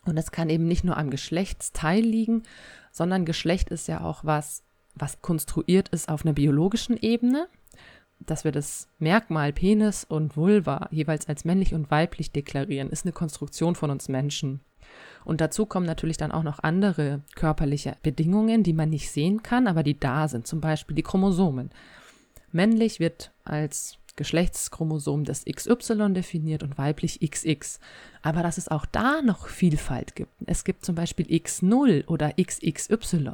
und 0.05 0.17
es 0.17 0.33
kann 0.33 0.51
eben 0.51 0.67
nicht 0.67 0.85
nur 0.85 0.97
am 0.97 1.11
Geschlechtsteil 1.11 2.03
liegen, 2.03 2.43
sondern 2.91 3.25
Geschlecht 3.25 3.71
ist 3.71 3.89
ja 3.89 4.03
auch 4.03 4.25
was, 4.25 4.63
was 4.95 5.23
konstruiert 5.23 5.89
ist 5.91 6.09
auf 6.09 6.25
einer 6.25 6.35
biologischen 6.35 6.97
Ebene, 6.97 7.49
dass 8.27 8.45
wir 8.45 8.53
das 8.53 8.89
Merkmal 8.99 9.53
Penis 9.53 10.05
und 10.05 10.37
Vulva 10.37 10.89
jeweils 10.91 11.29
als 11.29 11.45
männlich 11.45 11.75
und 11.75 11.91
weiblich 11.91 12.31
deklarieren, 12.31 12.91
ist 12.91 13.05
eine 13.05 13.13
Konstruktion 13.13 13.75
von 13.75 13.91
uns 13.91 14.09
Menschen. 14.09 14.61
Und 15.25 15.41
dazu 15.41 15.67
kommen 15.67 15.87
natürlich 15.87 16.17
dann 16.17 16.33
auch 16.33 16.43
noch 16.43 16.59
andere 16.61 17.23
körperliche 17.35 17.97
Bedingungen, 18.03 18.63
die 18.63 18.73
man 18.73 18.91
nicht 18.91 19.11
sehen 19.11 19.43
kann, 19.43 19.67
aber 19.67 19.83
die 19.83 19.99
da 19.99 20.29
sind, 20.29 20.47
zum 20.47 20.61
Beispiel 20.61 20.97
die 20.97 21.03
Chromosomen. 21.03 21.71
Männlich 22.51 23.01
wird 23.01 23.33
als 23.45 23.99
Geschlechtschromosom 24.17 25.25
des 25.25 25.45
XY 25.45 26.13
definiert 26.13 26.63
und 26.63 26.77
weiblich 26.77 27.21
XX. 27.21 27.81
Aber 28.23 28.43
dass 28.43 28.59
es 28.59 28.69
auch 28.69 28.87
da 28.87 29.23
noch 29.23 29.49
Vielfalt 29.49 30.15
gibt. 30.15 30.33
Es 30.47 30.65
gibt 30.65 30.85
zum 30.85 30.95
Beispiel 30.95 31.27
X0 31.27 32.07
oder 32.07 32.35
XXY. 32.41 33.31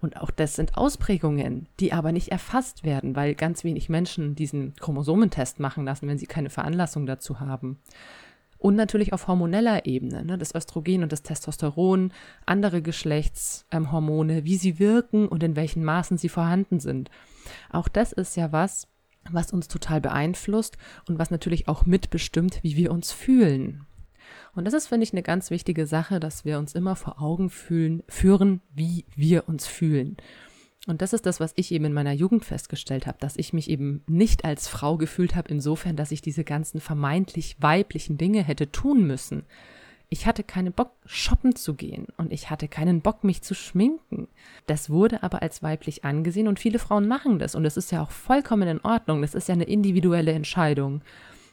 Und 0.00 0.16
auch 0.16 0.30
das 0.30 0.56
sind 0.56 0.76
Ausprägungen, 0.76 1.66
die 1.78 1.92
aber 1.92 2.12
nicht 2.12 2.28
erfasst 2.28 2.84
werden, 2.84 3.16
weil 3.16 3.34
ganz 3.34 3.64
wenig 3.64 3.88
Menschen 3.88 4.34
diesen 4.34 4.74
Chromosomentest 4.76 5.60
machen 5.60 5.84
lassen, 5.84 6.08
wenn 6.08 6.18
sie 6.18 6.26
keine 6.26 6.50
Veranlassung 6.50 7.06
dazu 7.06 7.40
haben. 7.40 7.78
Und 8.60 8.76
natürlich 8.76 9.14
auf 9.14 9.26
hormoneller 9.26 9.86
Ebene, 9.86 10.22
ne, 10.22 10.36
das 10.36 10.54
Östrogen 10.54 11.02
und 11.02 11.12
das 11.12 11.22
Testosteron, 11.22 12.12
andere 12.44 12.82
Geschlechtshormone, 12.82 14.38
ähm, 14.38 14.44
wie 14.44 14.56
sie 14.58 14.78
wirken 14.78 15.26
und 15.28 15.42
in 15.42 15.56
welchen 15.56 15.82
Maßen 15.82 16.18
sie 16.18 16.28
vorhanden 16.28 16.78
sind. 16.78 17.10
Auch 17.70 17.88
das 17.88 18.12
ist 18.12 18.36
ja 18.36 18.52
was, 18.52 18.86
was 19.30 19.52
uns 19.52 19.68
total 19.68 20.00
beeinflusst 20.00 20.76
und 21.06 21.18
was 21.18 21.30
natürlich 21.30 21.68
auch 21.68 21.86
mitbestimmt, 21.86 22.60
wie 22.62 22.76
wir 22.76 22.90
uns 22.90 23.12
fühlen. 23.12 23.86
Und 24.54 24.64
das 24.64 24.74
ist, 24.74 24.88
finde 24.88 25.04
ich, 25.04 25.12
eine 25.12 25.22
ganz 25.22 25.50
wichtige 25.50 25.86
Sache, 25.86 26.20
dass 26.20 26.44
wir 26.44 26.58
uns 26.58 26.74
immer 26.74 26.96
vor 26.96 27.20
Augen 27.20 27.50
fühlen, 27.50 28.02
führen, 28.08 28.60
wie 28.74 29.04
wir 29.14 29.48
uns 29.48 29.66
fühlen. 29.66 30.16
Und 30.86 31.02
das 31.02 31.12
ist 31.12 31.26
das, 31.26 31.40
was 31.40 31.52
ich 31.56 31.72
eben 31.72 31.84
in 31.84 31.92
meiner 31.92 32.12
Jugend 32.12 32.44
festgestellt 32.44 33.06
habe, 33.06 33.18
dass 33.20 33.36
ich 33.36 33.52
mich 33.52 33.68
eben 33.68 34.02
nicht 34.06 34.44
als 34.44 34.66
Frau 34.66 34.96
gefühlt 34.96 35.36
habe, 35.36 35.50
insofern, 35.50 35.94
dass 35.94 36.10
ich 36.10 36.22
diese 36.22 36.42
ganzen 36.42 36.80
vermeintlich 36.80 37.56
weiblichen 37.60 38.16
Dinge 38.16 38.42
hätte 38.42 38.72
tun 38.72 39.06
müssen. 39.06 39.44
Ich 40.12 40.26
hatte 40.26 40.42
keinen 40.42 40.72
Bock, 40.72 40.90
shoppen 41.06 41.54
zu 41.54 41.74
gehen 41.74 42.08
und 42.16 42.32
ich 42.32 42.50
hatte 42.50 42.66
keinen 42.66 43.00
Bock, 43.00 43.22
mich 43.22 43.42
zu 43.42 43.54
schminken. 43.54 44.26
Das 44.66 44.90
wurde 44.90 45.22
aber 45.22 45.40
als 45.40 45.62
weiblich 45.62 46.04
angesehen 46.04 46.48
und 46.48 46.58
viele 46.58 46.80
Frauen 46.80 47.06
machen 47.06 47.38
das 47.38 47.54
und 47.54 47.64
es 47.64 47.76
ist 47.76 47.92
ja 47.92 48.02
auch 48.02 48.10
vollkommen 48.10 48.66
in 48.66 48.80
Ordnung. 48.80 49.22
Das 49.22 49.36
ist 49.36 49.46
ja 49.48 49.54
eine 49.54 49.64
individuelle 49.64 50.32
Entscheidung. 50.32 51.02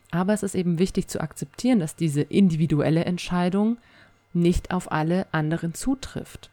Aber 0.10 0.34
es 0.34 0.42
ist 0.42 0.56
eben 0.56 0.80
wichtig 0.80 1.08
zu 1.08 1.22
akzeptieren, 1.22 1.80
dass 1.80 1.96
diese 1.96 2.22
individuelle 2.22 3.06
Entscheidung 3.06 3.78
nicht 4.34 4.72
auf 4.72 4.92
alle 4.92 5.28
anderen 5.32 5.76
zutrifft. 5.76 6.50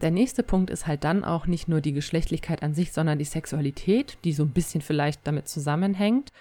Der 0.00 0.12
nächste 0.12 0.44
Punkt 0.44 0.70
ist 0.70 0.86
halt 0.86 1.02
dann 1.02 1.24
auch 1.24 1.46
nicht 1.46 1.66
nur 1.66 1.80
die 1.80 1.92
Geschlechtlichkeit 1.92 2.62
an 2.62 2.74
sich, 2.74 2.92
sondern 2.92 3.18
die 3.18 3.24
Sexualität, 3.24 4.16
die 4.22 4.32
so 4.32 4.44
ein 4.44 4.50
bisschen 4.50 4.80
vielleicht 4.80 5.26
damit 5.26 5.48
zusammenhängt. 5.48 6.32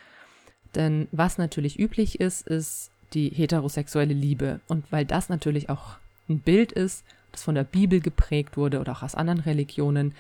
Denn 0.76 1.08
was 1.12 1.40
natürlich 1.40 1.80
üblich 1.80 2.20
ist, 2.20 2.48
ist 2.48 2.92
die 3.14 3.30
heterosexuelle 3.30 4.14
Liebe. 4.14 4.60
Und 4.68 4.92
weil 4.92 5.06
das 5.06 5.30
natürlich 5.30 5.70
auch 5.70 5.98
ein 6.30 6.40
Bild 6.40 6.72
ist, 6.72 7.04
das 7.32 7.44
von 7.44 7.56
der 7.56 7.64
Bibel 7.64 8.00
geprägt 8.00 8.58
wurde 8.58 8.80
oder 8.80 8.92
auch 8.94 9.04
aus 9.04 9.16
anderen 9.16 9.40
Religionen, 9.40 10.14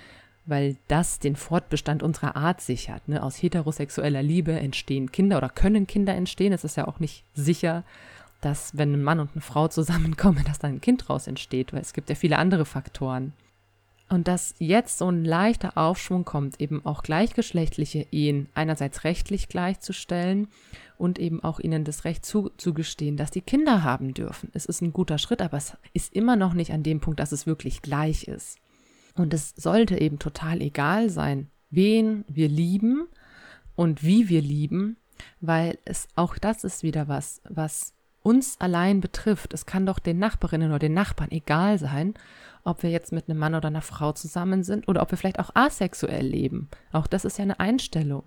weil 0.46 0.78
das 0.88 1.20
den 1.20 1.36
Fortbestand 1.36 2.04
unserer 2.04 2.36
Art 2.36 2.62
sichert. 2.62 3.08
Ne? 3.08 3.22
Aus 3.22 3.42
heterosexueller 3.42 4.24
Liebe 4.24 4.54
entstehen 4.54 5.12
Kinder 5.12 5.38
oder 5.38 5.50
können 5.50 5.88
Kinder 5.88 6.16
entstehen. 6.16 6.54
Es 6.54 6.64
ist 6.64 6.78
ja 6.78 6.88
auch 6.88 7.00
nicht 7.00 7.24
sicher, 7.36 7.84
dass 8.42 8.76
wenn 8.76 8.94
ein 8.94 9.04
Mann 9.04 9.20
und 9.20 9.32
eine 9.34 9.42
Frau 9.42 9.68
zusammenkommen, 9.70 10.44
dass 10.46 10.60
da 10.60 10.68
ein 10.68 10.82
Kind 10.82 11.08
draus 11.08 11.28
entsteht, 11.28 11.74
weil 11.74 11.82
es 11.82 11.94
gibt 11.94 12.10
ja 12.10 12.16
viele 12.16 12.38
andere 12.38 12.66
Faktoren. 12.66 13.34
Und 14.12 14.28
dass 14.28 14.56
jetzt 14.60 14.98
so 14.98 15.10
ein 15.10 15.24
leichter 15.24 15.78
Aufschwung 15.78 16.26
kommt, 16.26 16.60
eben 16.60 16.86
auch 16.86 17.02
gleichgeschlechtliche 17.02 18.06
Ehen 18.12 18.50
einerseits 18.54 19.06
rechtlich 19.06 19.48
gleichzustellen 19.48 20.50
und 20.98 21.18
eben 21.18 21.42
auch 21.46 21.62
ihnen 21.62 21.86
das 21.86 22.04
Recht 22.04 22.26
zuzugestehen, 22.26 23.16
dass 23.16 23.32
die 23.32 23.40
Kinder 23.40 23.86
haben 23.86 24.14
dürfen. 24.14 24.50
Es 24.54 24.66
ist 24.66 24.82
ein 24.82 24.92
guter 24.92 25.18
Schritt, 25.18 25.42
aber 25.42 25.56
es 25.56 25.78
ist 25.94 26.14
immer 26.14 26.36
noch 26.36 26.54
nicht 26.54 26.74
an 26.74 26.84
dem 26.84 27.00
Punkt, 27.00 27.22
dass 27.22 27.32
es 27.32 27.48
wirklich 27.48 27.82
gleich 27.82 28.26
ist. 28.26 28.58
Und 29.16 29.34
es 29.34 29.54
sollte 29.56 29.98
eben 29.98 30.20
total 30.20 30.62
egal 30.62 31.10
sein, 31.10 31.50
wen 31.70 32.26
wir 32.28 32.50
lieben 32.50 33.08
und 33.78 34.04
wie 34.04 34.28
wir 34.28 34.42
lieben, 34.42 34.98
weil 35.40 35.80
es 35.86 36.10
auch 36.16 36.38
das 36.38 36.66
ist 36.66 36.84
wieder 36.84 37.08
was, 37.08 37.40
was 37.48 37.94
uns 38.24 38.60
allein 38.60 39.00
betrifft. 39.00 39.54
Es 39.54 39.66
kann 39.66 39.86
doch 39.86 40.00
den 40.00 40.20
Nachbarinnen 40.20 40.72
oder 40.72 40.80
den 40.80 40.94
Nachbarn 40.94 41.32
egal 41.32 41.80
sein, 41.80 42.14
ob 42.64 42.84
wir 42.84 42.90
jetzt 42.90 43.12
mit 43.12 43.30
einem 43.30 43.40
Mann 43.40 43.56
oder 43.56 43.68
einer 43.68 43.82
Frau 43.82 44.12
zusammen 44.12 44.64
sind 44.64 44.88
oder 44.88 45.02
ob 45.02 45.12
wir 45.12 45.18
vielleicht 45.18 45.40
auch 45.40 45.52
asexuell 45.54 46.26
leben. 46.26 46.70
Auch 46.92 47.08
das 47.08 47.26
ist 47.26 47.38
ja 47.38 47.44
eine 47.44 47.60
Einstellung. 47.60 48.24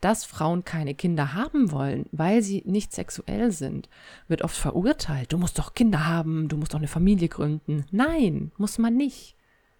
Dass 0.00 0.24
Frauen 0.24 0.64
keine 0.64 0.94
Kinder 0.94 1.32
haben 1.32 1.70
wollen, 1.70 2.06
weil 2.10 2.42
sie 2.42 2.62
nicht 2.66 2.92
sexuell 2.92 3.52
sind, 3.52 3.88
wird 4.26 4.42
oft 4.42 4.56
verurteilt. 4.56 5.32
Du 5.32 5.38
musst 5.38 5.58
doch 5.58 5.74
Kinder 5.74 6.06
haben, 6.06 6.48
du 6.48 6.56
musst 6.56 6.74
doch 6.74 6.78
eine 6.78 6.88
Familie 6.88 7.28
gründen. 7.28 7.84
Nein, 7.92 8.50
muss 8.56 8.78
man 8.78 8.96
nicht. 8.96 9.36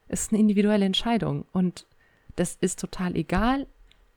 Es 0.07 0.23
ist 0.23 0.33
eine 0.33 0.41
individuelle 0.41 0.85
Entscheidung 0.85 1.47
und 1.53 1.87
das 2.37 2.57
ist 2.61 2.79
total 2.79 3.17
egal, 3.17 3.67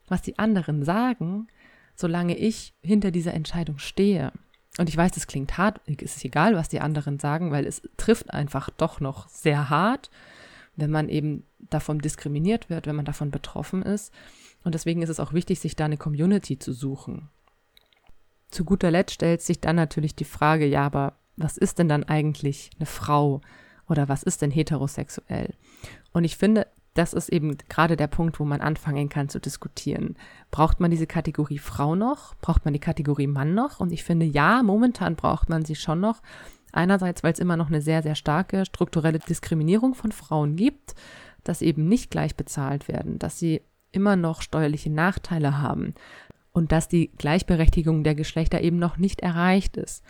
was 0.08 0.22
die 0.22 0.38
anderen 0.38 0.84
sagen, 0.84 1.48
solange 1.96 2.38
ich 2.38 2.74
hinter 2.84 3.12
dieser 3.12 3.34
Entscheidung 3.34 3.80
stehe. 3.80 4.32
Und 4.78 4.90
ich 4.90 4.98
weiß, 4.98 5.12
das 5.12 5.28
klingt 5.28 5.58
hart, 5.58 5.80
es 5.88 6.18
ist 6.18 6.26
egal, 6.26 6.56
was 6.56 6.68
die 6.68 6.82
anderen 6.82 7.20
sagen, 7.20 7.52
weil 7.52 7.66
es 7.66 7.82
trifft 7.98 8.34
einfach 8.34 8.70
doch 8.70 9.00
noch 9.00 9.30
sehr 9.30 9.70
hart, 9.70 10.10
wenn 10.76 10.92
man 10.92 11.08
eben 11.08 11.44
davon 11.70 12.00
diskriminiert 12.00 12.70
wird, 12.70 12.86
wenn 12.86 12.96
man 12.96 13.06
davon 13.06 13.32
betroffen 13.32 13.82
ist. 13.82 14.14
Und 14.64 14.76
deswegen 14.76 15.02
ist 15.02 15.10
es 15.10 15.20
auch 15.20 15.32
wichtig, 15.32 15.60
sich 15.60 15.76
da 15.76 15.86
eine 15.86 15.98
Community 15.98 16.60
zu 16.60 16.74
suchen. 16.74 17.30
Zu 18.50 18.66
guter 18.66 18.92
Letzt 18.92 19.14
stellt 19.14 19.42
sich 19.42 19.62
dann 19.62 19.76
natürlich 19.76 20.16
die 20.16 20.26
Frage, 20.26 20.66
ja, 20.66 20.86
aber 20.86 21.14
was 21.38 21.58
ist 21.58 21.80
denn 21.80 21.90
dann 21.90 22.04
eigentlich 22.04 22.70
eine 22.78 22.86
Frau 22.86 23.42
oder 23.88 24.10
was 24.10 24.24
ist 24.24 24.42
denn 24.42 24.52
heterosexuell? 24.52 25.54
Und 26.12 26.24
ich 26.24 26.38
finde, 26.38 26.68
das 26.96 27.14
ist 27.14 27.30
eben 27.30 27.58
gerade 27.70 27.98
der 27.98 28.08
Punkt, 28.08 28.40
wo 28.40 28.46
man 28.46 28.62
anfangen 28.62 29.10
kann 29.10 29.30
zu 29.30 29.40
diskutieren. 29.40 30.16
Braucht 30.50 30.80
man 30.80 30.90
diese 30.90 31.08
Kategorie 31.08 31.60
Frau 31.60 31.94
noch? 31.94 32.36
Braucht 32.36 32.64
man 32.64 32.74
die 32.74 32.80
Kategorie 32.80 33.28
Mann 33.28 33.54
noch? 33.54 33.82
Und 33.82 33.92
ich 33.92 34.04
finde, 34.04 34.26
ja, 34.26 34.64
momentan 34.64 35.18
braucht 35.18 35.50
man 35.50 35.66
sie 35.66 35.76
schon 35.76 36.00
noch. 36.00 36.22
Einerseits, 36.72 37.22
weil 37.22 37.34
es 37.34 37.40
immer 37.40 37.58
noch 37.58 37.68
eine 37.68 37.82
sehr, 37.82 38.02
sehr 38.02 38.16
starke 38.16 38.66
strukturelle 38.66 39.20
Diskriminierung 39.20 39.94
von 39.94 40.14
Frauen 40.14 40.56
gibt, 40.56 40.96
dass 41.44 41.62
eben 41.62 41.88
nicht 41.88 42.12
gleich 42.12 42.36
bezahlt 42.36 42.88
werden, 42.88 43.20
dass 43.20 43.40
sie 43.40 43.62
immer 43.92 44.16
noch 44.16 44.42
steuerliche 44.42 44.90
Nachteile 44.90 45.62
haben 45.62 45.96
und 46.54 46.72
dass 46.72 46.88
die 46.88 47.12
Gleichberechtigung 47.18 48.06
der 48.06 48.16
Geschlechter 48.16 48.62
eben 48.62 48.80
noch 48.80 48.98
nicht 48.98 49.20
erreicht 49.20 49.76
ist. 49.76 50.02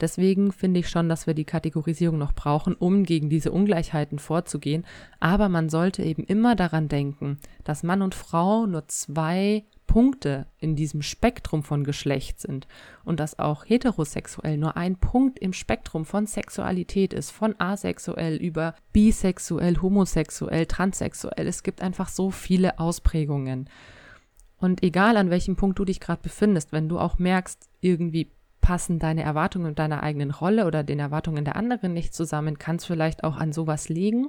Deswegen 0.00 0.52
finde 0.52 0.80
ich 0.80 0.88
schon, 0.88 1.08
dass 1.08 1.26
wir 1.26 1.34
die 1.34 1.44
Kategorisierung 1.44 2.18
noch 2.18 2.32
brauchen, 2.32 2.74
um 2.74 3.04
gegen 3.04 3.30
diese 3.30 3.52
Ungleichheiten 3.52 4.18
vorzugehen. 4.18 4.84
Aber 5.20 5.48
man 5.48 5.68
sollte 5.68 6.02
eben 6.02 6.24
immer 6.24 6.56
daran 6.56 6.88
denken, 6.88 7.38
dass 7.62 7.82
Mann 7.82 8.02
und 8.02 8.14
Frau 8.14 8.66
nur 8.66 8.88
zwei 8.88 9.64
Punkte 9.86 10.46
in 10.58 10.76
diesem 10.76 11.02
Spektrum 11.02 11.62
von 11.62 11.84
Geschlecht 11.84 12.40
sind 12.40 12.66
und 13.04 13.20
dass 13.20 13.38
auch 13.38 13.64
heterosexuell 13.64 14.56
nur 14.56 14.76
ein 14.76 14.96
Punkt 14.96 15.38
im 15.38 15.52
Spektrum 15.52 16.04
von 16.04 16.26
Sexualität 16.26 17.12
ist, 17.12 17.30
von 17.30 17.54
asexuell 17.58 18.36
über 18.36 18.74
bisexuell, 18.92 19.80
homosexuell, 19.80 20.66
transsexuell. 20.66 21.46
Es 21.46 21.62
gibt 21.62 21.82
einfach 21.82 22.08
so 22.08 22.30
viele 22.30 22.78
Ausprägungen. 22.78 23.68
Und 24.58 24.82
egal 24.82 25.16
an 25.16 25.30
welchem 25.30 25.56
Punkt 25.56 25.78
du 25.78 25.84
dich 25.84 26.00
gerade 26.00 26.22
befindest, 26.22 26.72
wenn 26.72 26.88
du 26.88 26.98
auch 26.98 27.18
merkst, 27.18 27.68
irgendwie 27.80 28.30
passen 28.64 28.98
deine 28.98 29.22
Erwartungen 29.22 29.66
und 29.66 29.78
deiner 29.78 30.02
eigenen 30.02 30.30
Rolle 30.30 30.66
oder 30.66 30.82
den 30.82 30.98
Erwartungen 30.98 31.44
der 31.44 31.54
anderen 31.54 31.92
nicht 31.92 32.14
zusammen, 32.14 32.58
kann 32.58 32.76
es 32.76 32.86
vielleicht 32.86 33.22
auch 33.22 33.36
an 33.36 33.52
sowas 33.52 33.90
liegen, 33.90 34.28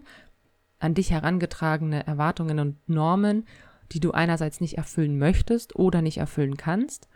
an 0.77 0.93
dich 0.93 1.11
herangetragene 1.11 2.05
Erwartungen 2.05 2.59
und 2.59 2.89
Normen, 2.89 3.45
die 3.93 4.01
du 4.01 4.11
einerseits 4.11 4.59
nicht 4.59 4.77
erfüllen 4.77 5.17
möchtest 5.17 5.77
oder 5.77 6.01
nicht 6.01 6.17
erfüllen 6.17 6.57
kannst. 6.57 7.07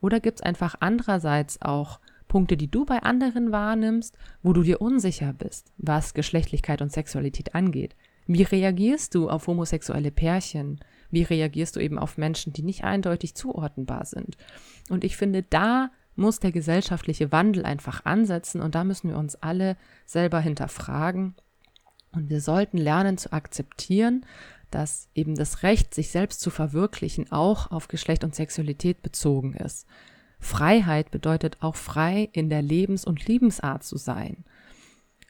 Oder 0.00 0.20
gibt 0.20 0.38
es 0.38 0.42
einfach 0.42 0.76
andererseits 0.78 1.60
auch 1.60 1.98
Punkte, 2.28 2.56
die 2.56 2.70
du 2.70 2.84
bei 2.84 3.02
anderen 3.02 3.50
wahrnimmst, 3.50 4.16
wo 4.44 4.52
du 4.52 4.62
dir 4.62 4.80
unsicher 4.80 5.32
bist, 5.32 5.72
was 5.76 6.14
Geschlechtlichkeit 6.14 6.82
und 6.82 6.92
Sexualität 6.92 7.56
angeht. 7.56 7.96
Wie 8.28 8.44
reagierst 8.44 9.16
du 9.16 9.28
auf 9.28 9.48
homosexuelle 9.48 10.12
Pärchen? 10.12 10.78
Wie 11.10 11.24
reagierst 11.24 11.74
du 11.74 11.80
eben 11.80 11.98
auf 11.98 12.16
Menschen, 12.16 12.52
die 12.52 12.62
nicht 12.62 12.84
eindeutig 12.84 13.34
zuordnenbar 13.34 14.04
sind? 14.04 14.36
Und 14.88 15.02
ich 15.02 15.16
finde, 15.16 15.42
da 15.42 15.90
muss 16.16 16.40
der 16.40 16.52
gesellschaftliche 16.52 17.32
Wandel 17.32 17.64
einfach 17.64 18.04
ansetzen 18.04 18.60
und 18.60 18.74
da 18.74 18.84
müssen 18.84 19.10
wir 19.10 19.18
uns 19.18 19.36
alle 19.36 19.76
selber 20.06 20.40
hinterfragen. 20.40 21.34
Und 22.12 22.30
wir 22.30 22.40
sollten 22.40 22.78
lernen 22.78 23.18
zu 23.18 23.32
akzeptieren, 23.32 24.24
dass 24.70 25.08
eben 25.14 25.34
das 25.34 25.62
Recht, 25.62 25.94
sich 25.94 26.10
selbst 26.10 26.40
zu 26.40 26.50
verwirklichen, 26.50 27.30
auch 27.30 27.70
auf 27.70 27.88
Geschlecht 27.88 28.24
und 28.24 28.34
Sexualität 28.34 29.02
bezogen 29.02 29.54
ist. 29.54 29.86
Freiheit 30.40 31.10
bedeutet 31.10 31.58
auch 31.60 31.76
frei 31.76 32.28
in 32.32 32.50
der 32.50 32.62
Lebens- 32.62 33.04
und 33.04 33.26
Liebensart 33.26 33.82
zu 33.82 33.96
sein. 33.96 34.44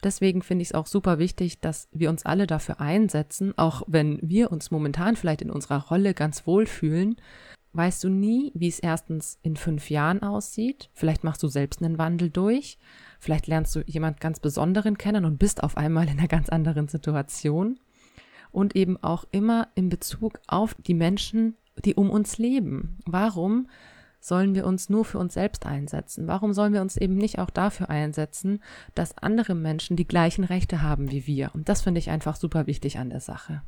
Deswegen 0.03 0.43
finde 0.43 0.63
ich 0.63 0.69
es 0.69 0.75
auch 0.75 0.87
super 0.87 1.19
wichtig, 1.19 1.61
dass 1.61 1.89
wir 1.93 2.11
uns 2.11 2.27
alle 2.27 2.47
dafür 2.47 2.81
einsetzen, 2.81 3.57
auch 3.57 3.83
wenn 3.87 4.19
wir 4.23 4.53
uns 4.53 4.71
momentan 4.71 5.17
vielleicht 5.17 5.41
in 5.41 5.51
unserer 5.51 5.89
Rolle 5.89 6.13
ganz 6.13 6.47
wohl 6.47 6.67
fühlen, 6.67 7.17
weißt 7.75 8.05
du 8.05 8.09
nie, 8.09 8.53
wie 8.55 8.69
es 8.69 8.79
erstens 8.79 9.39
in 9.43 9.57
fünf 9.57 9.91
Jahren 9.91 10.23
aussieht. 10.23 10.91
Vielleicht 10.95 11.25
machst 11.25 11.43
du 11.43 11.49
selbst 11.49 11.83
einen 11.83 11.99
Wandel 11.99 12.31
durch. 12.31 12.79
Vielleicht 13.19 13.47
lernst 13.47 13.75
du 13.75 13.81
jemand 13.87 14.21
ganz 14.21 14.41
Besonderen 14.41 14.97
kennen 14.97 15.25
und 15.25 15.39
bist 15.39 15.63
auf 15.63 15.77
einmal 15.77 16.05
in 16.05 16.19
einer 16.19 16.29
ganz 16.29 16.49
anderen 16.49 16.89
Situation. 16.89 17.81
Und 18.53 18.77
eben 18.77 19.03
auch 19.03 19.25
immer 19.33 19.69
in 19.75 19.89
Bezug 19.89 20.39
auf 20.47 20.77
die 20.79 20.95
Menschen, 20.95 21.57
die 21.85 21.95
um 21.95 22.11
uns 22.11 22.39
leben. 22.39 22.99
Warum 23.05 23.69
sollen 24.21 24.55
wir 24.55 24.67
uns 24.67 24.89
nur 24.89 25.05
für 25.05 25.19
uns 25.19 25.35
selbst 25.35 25.67
einsetzen? 25.67 26.29
Warum 26.29 26.55
sollen 26.55 26.73
wir 26.73 26.81
uns 26.81 26.97
eben 26.97 27.17
nicht 27.17 27.41
auch 27.41 27.51
dafür 27.51 27.91
einsetzen, 27.91 28.63
dass 28.95 29.19
andere 29.19 29.55
Menschen 29.55 29.97
die 29.97 30.07
gleichen 30.07 30.45
Rechte 30.45 30.81
haben 30.81 31.11
wie 31.11 31.27
wir? 31.27 31.51
Und 31.55 31.69
das 31.69 31.83
finde 31.83 31.99
ich 31.99 32.11
einfach 32.11 32.37
super 32.37 32.67
wichtig 32.67 32.99
an 32.99 33.11
der 33.11 33.21
Sache. 33.21 33.63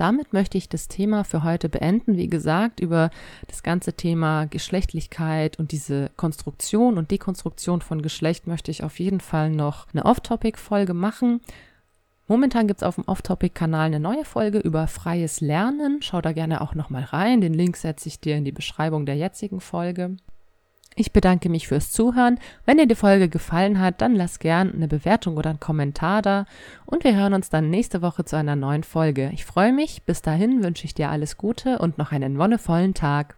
Damit 0.00 0.32
möchte 0.32 0.56
ich 0.56 0.70
das 0.70 0.88
Thema 0.88 1.24
für 1.24 1.44
heute 1.44 1.68
beenden. 1.68 2.16
Wie 2.16 2.28
gesagt, 2.28 2.80
über 2.80 3.10
das 3.48 3.62
ganze 3.62 3.92
Thema 3.92 4.46
Geschlechtlichkeit 4.46 5.58
und 5.58 5.72
diese 5.72 6.10
Konstruktion 6.16 6.96
und 6.96 7.10
Dekonstruktion 7.10 7.82
von 7.82 8.00
Geschlecht 8.00 8.46
möchte 8.46 8.70
ich 8.70 8.82
auf 8.82 8.98
jeden 8.98 9.20
Fall 9.20 9.50
noch 9.50 9.88
eine 9.92 10.06
Off-Topic-Folge 10.06 10.94
machen. 10.94 11.42
Momentan 12.28 12.66
gibt 12.66 12.80
es 12.80 12.88
auf 12.88 12.94
dem 12.94 13.04
Off-Topic-Kanal 13.04 13.88
eine 13.88 14.00
neue 14.00 14.24
Folge 14.24 14.60
über 14.60 14.86
freies 14.86 15.42
Lernen. 15.42 16.00
Schau 16.00 16.22
da 16.22 16.32
gerne 16.32 16.62
auch 16.62 16.74
nochmal 16.74 17.04
rein. 17.04 17.42
Den 17.42 17.52
Link 17.52 17.76
setze 17.76 18.08
ich 18.08 18.20
dir 18.20 18.36
in 18.36 18.46
die 18.46 18.52
Beschreibung 18.52 19.04
der 19.04 19.16
jetzigen 19.16 19.60
Folge. 19.60 20.16
Ich 20.96 21.12
bedanke 21.12 21.48
mich 21.48 21.68
fürs 21.68 21.92
Zuhören. 21.92 22.38
Wenn 22.66 22.78
dir 22.78 22.86
die 22.86 22.94
Folge 22.94 23.28
gefallen 23.28 23.80
hat, 23.80 24.00
dann 24.00 24.14
lass 24.16 24.38
gern 24.38 24.74
eine 24.74 24.88
Bewertung 24.88 25.36
oder 25.36 25.50
einen 25.50 25.60
Kommentar 25.60 26.20
da 26.20 26.46
und 26.84 27.04
wir 27.04 27.14
hören 27.14 27.34
uns 27.34 27.48
dann 27.48 27.70
nächste 27.70 28.02
Woche 28.02 28.24
zu 28.24 28.36
einer 28.36 28.56
neuen 28.56 28.82
Folge. 28.82 29.30
Ich 29.32 29.44
freue 29.44 29.72
mich. 29.72 30.02
Bis 30.02 30.20
dahin 30.20 30.62
wünsche 30.62 30.84
ich 30.84 30.94
dir 30.94 31.10
alles 31.10 31.36
Gute 31.36 31.78
und 31.78 31.96
noch 31.96 32.12
einen 32.12 32.38
wonnevollen 32.38 32.94
Tag. 32.94 33.36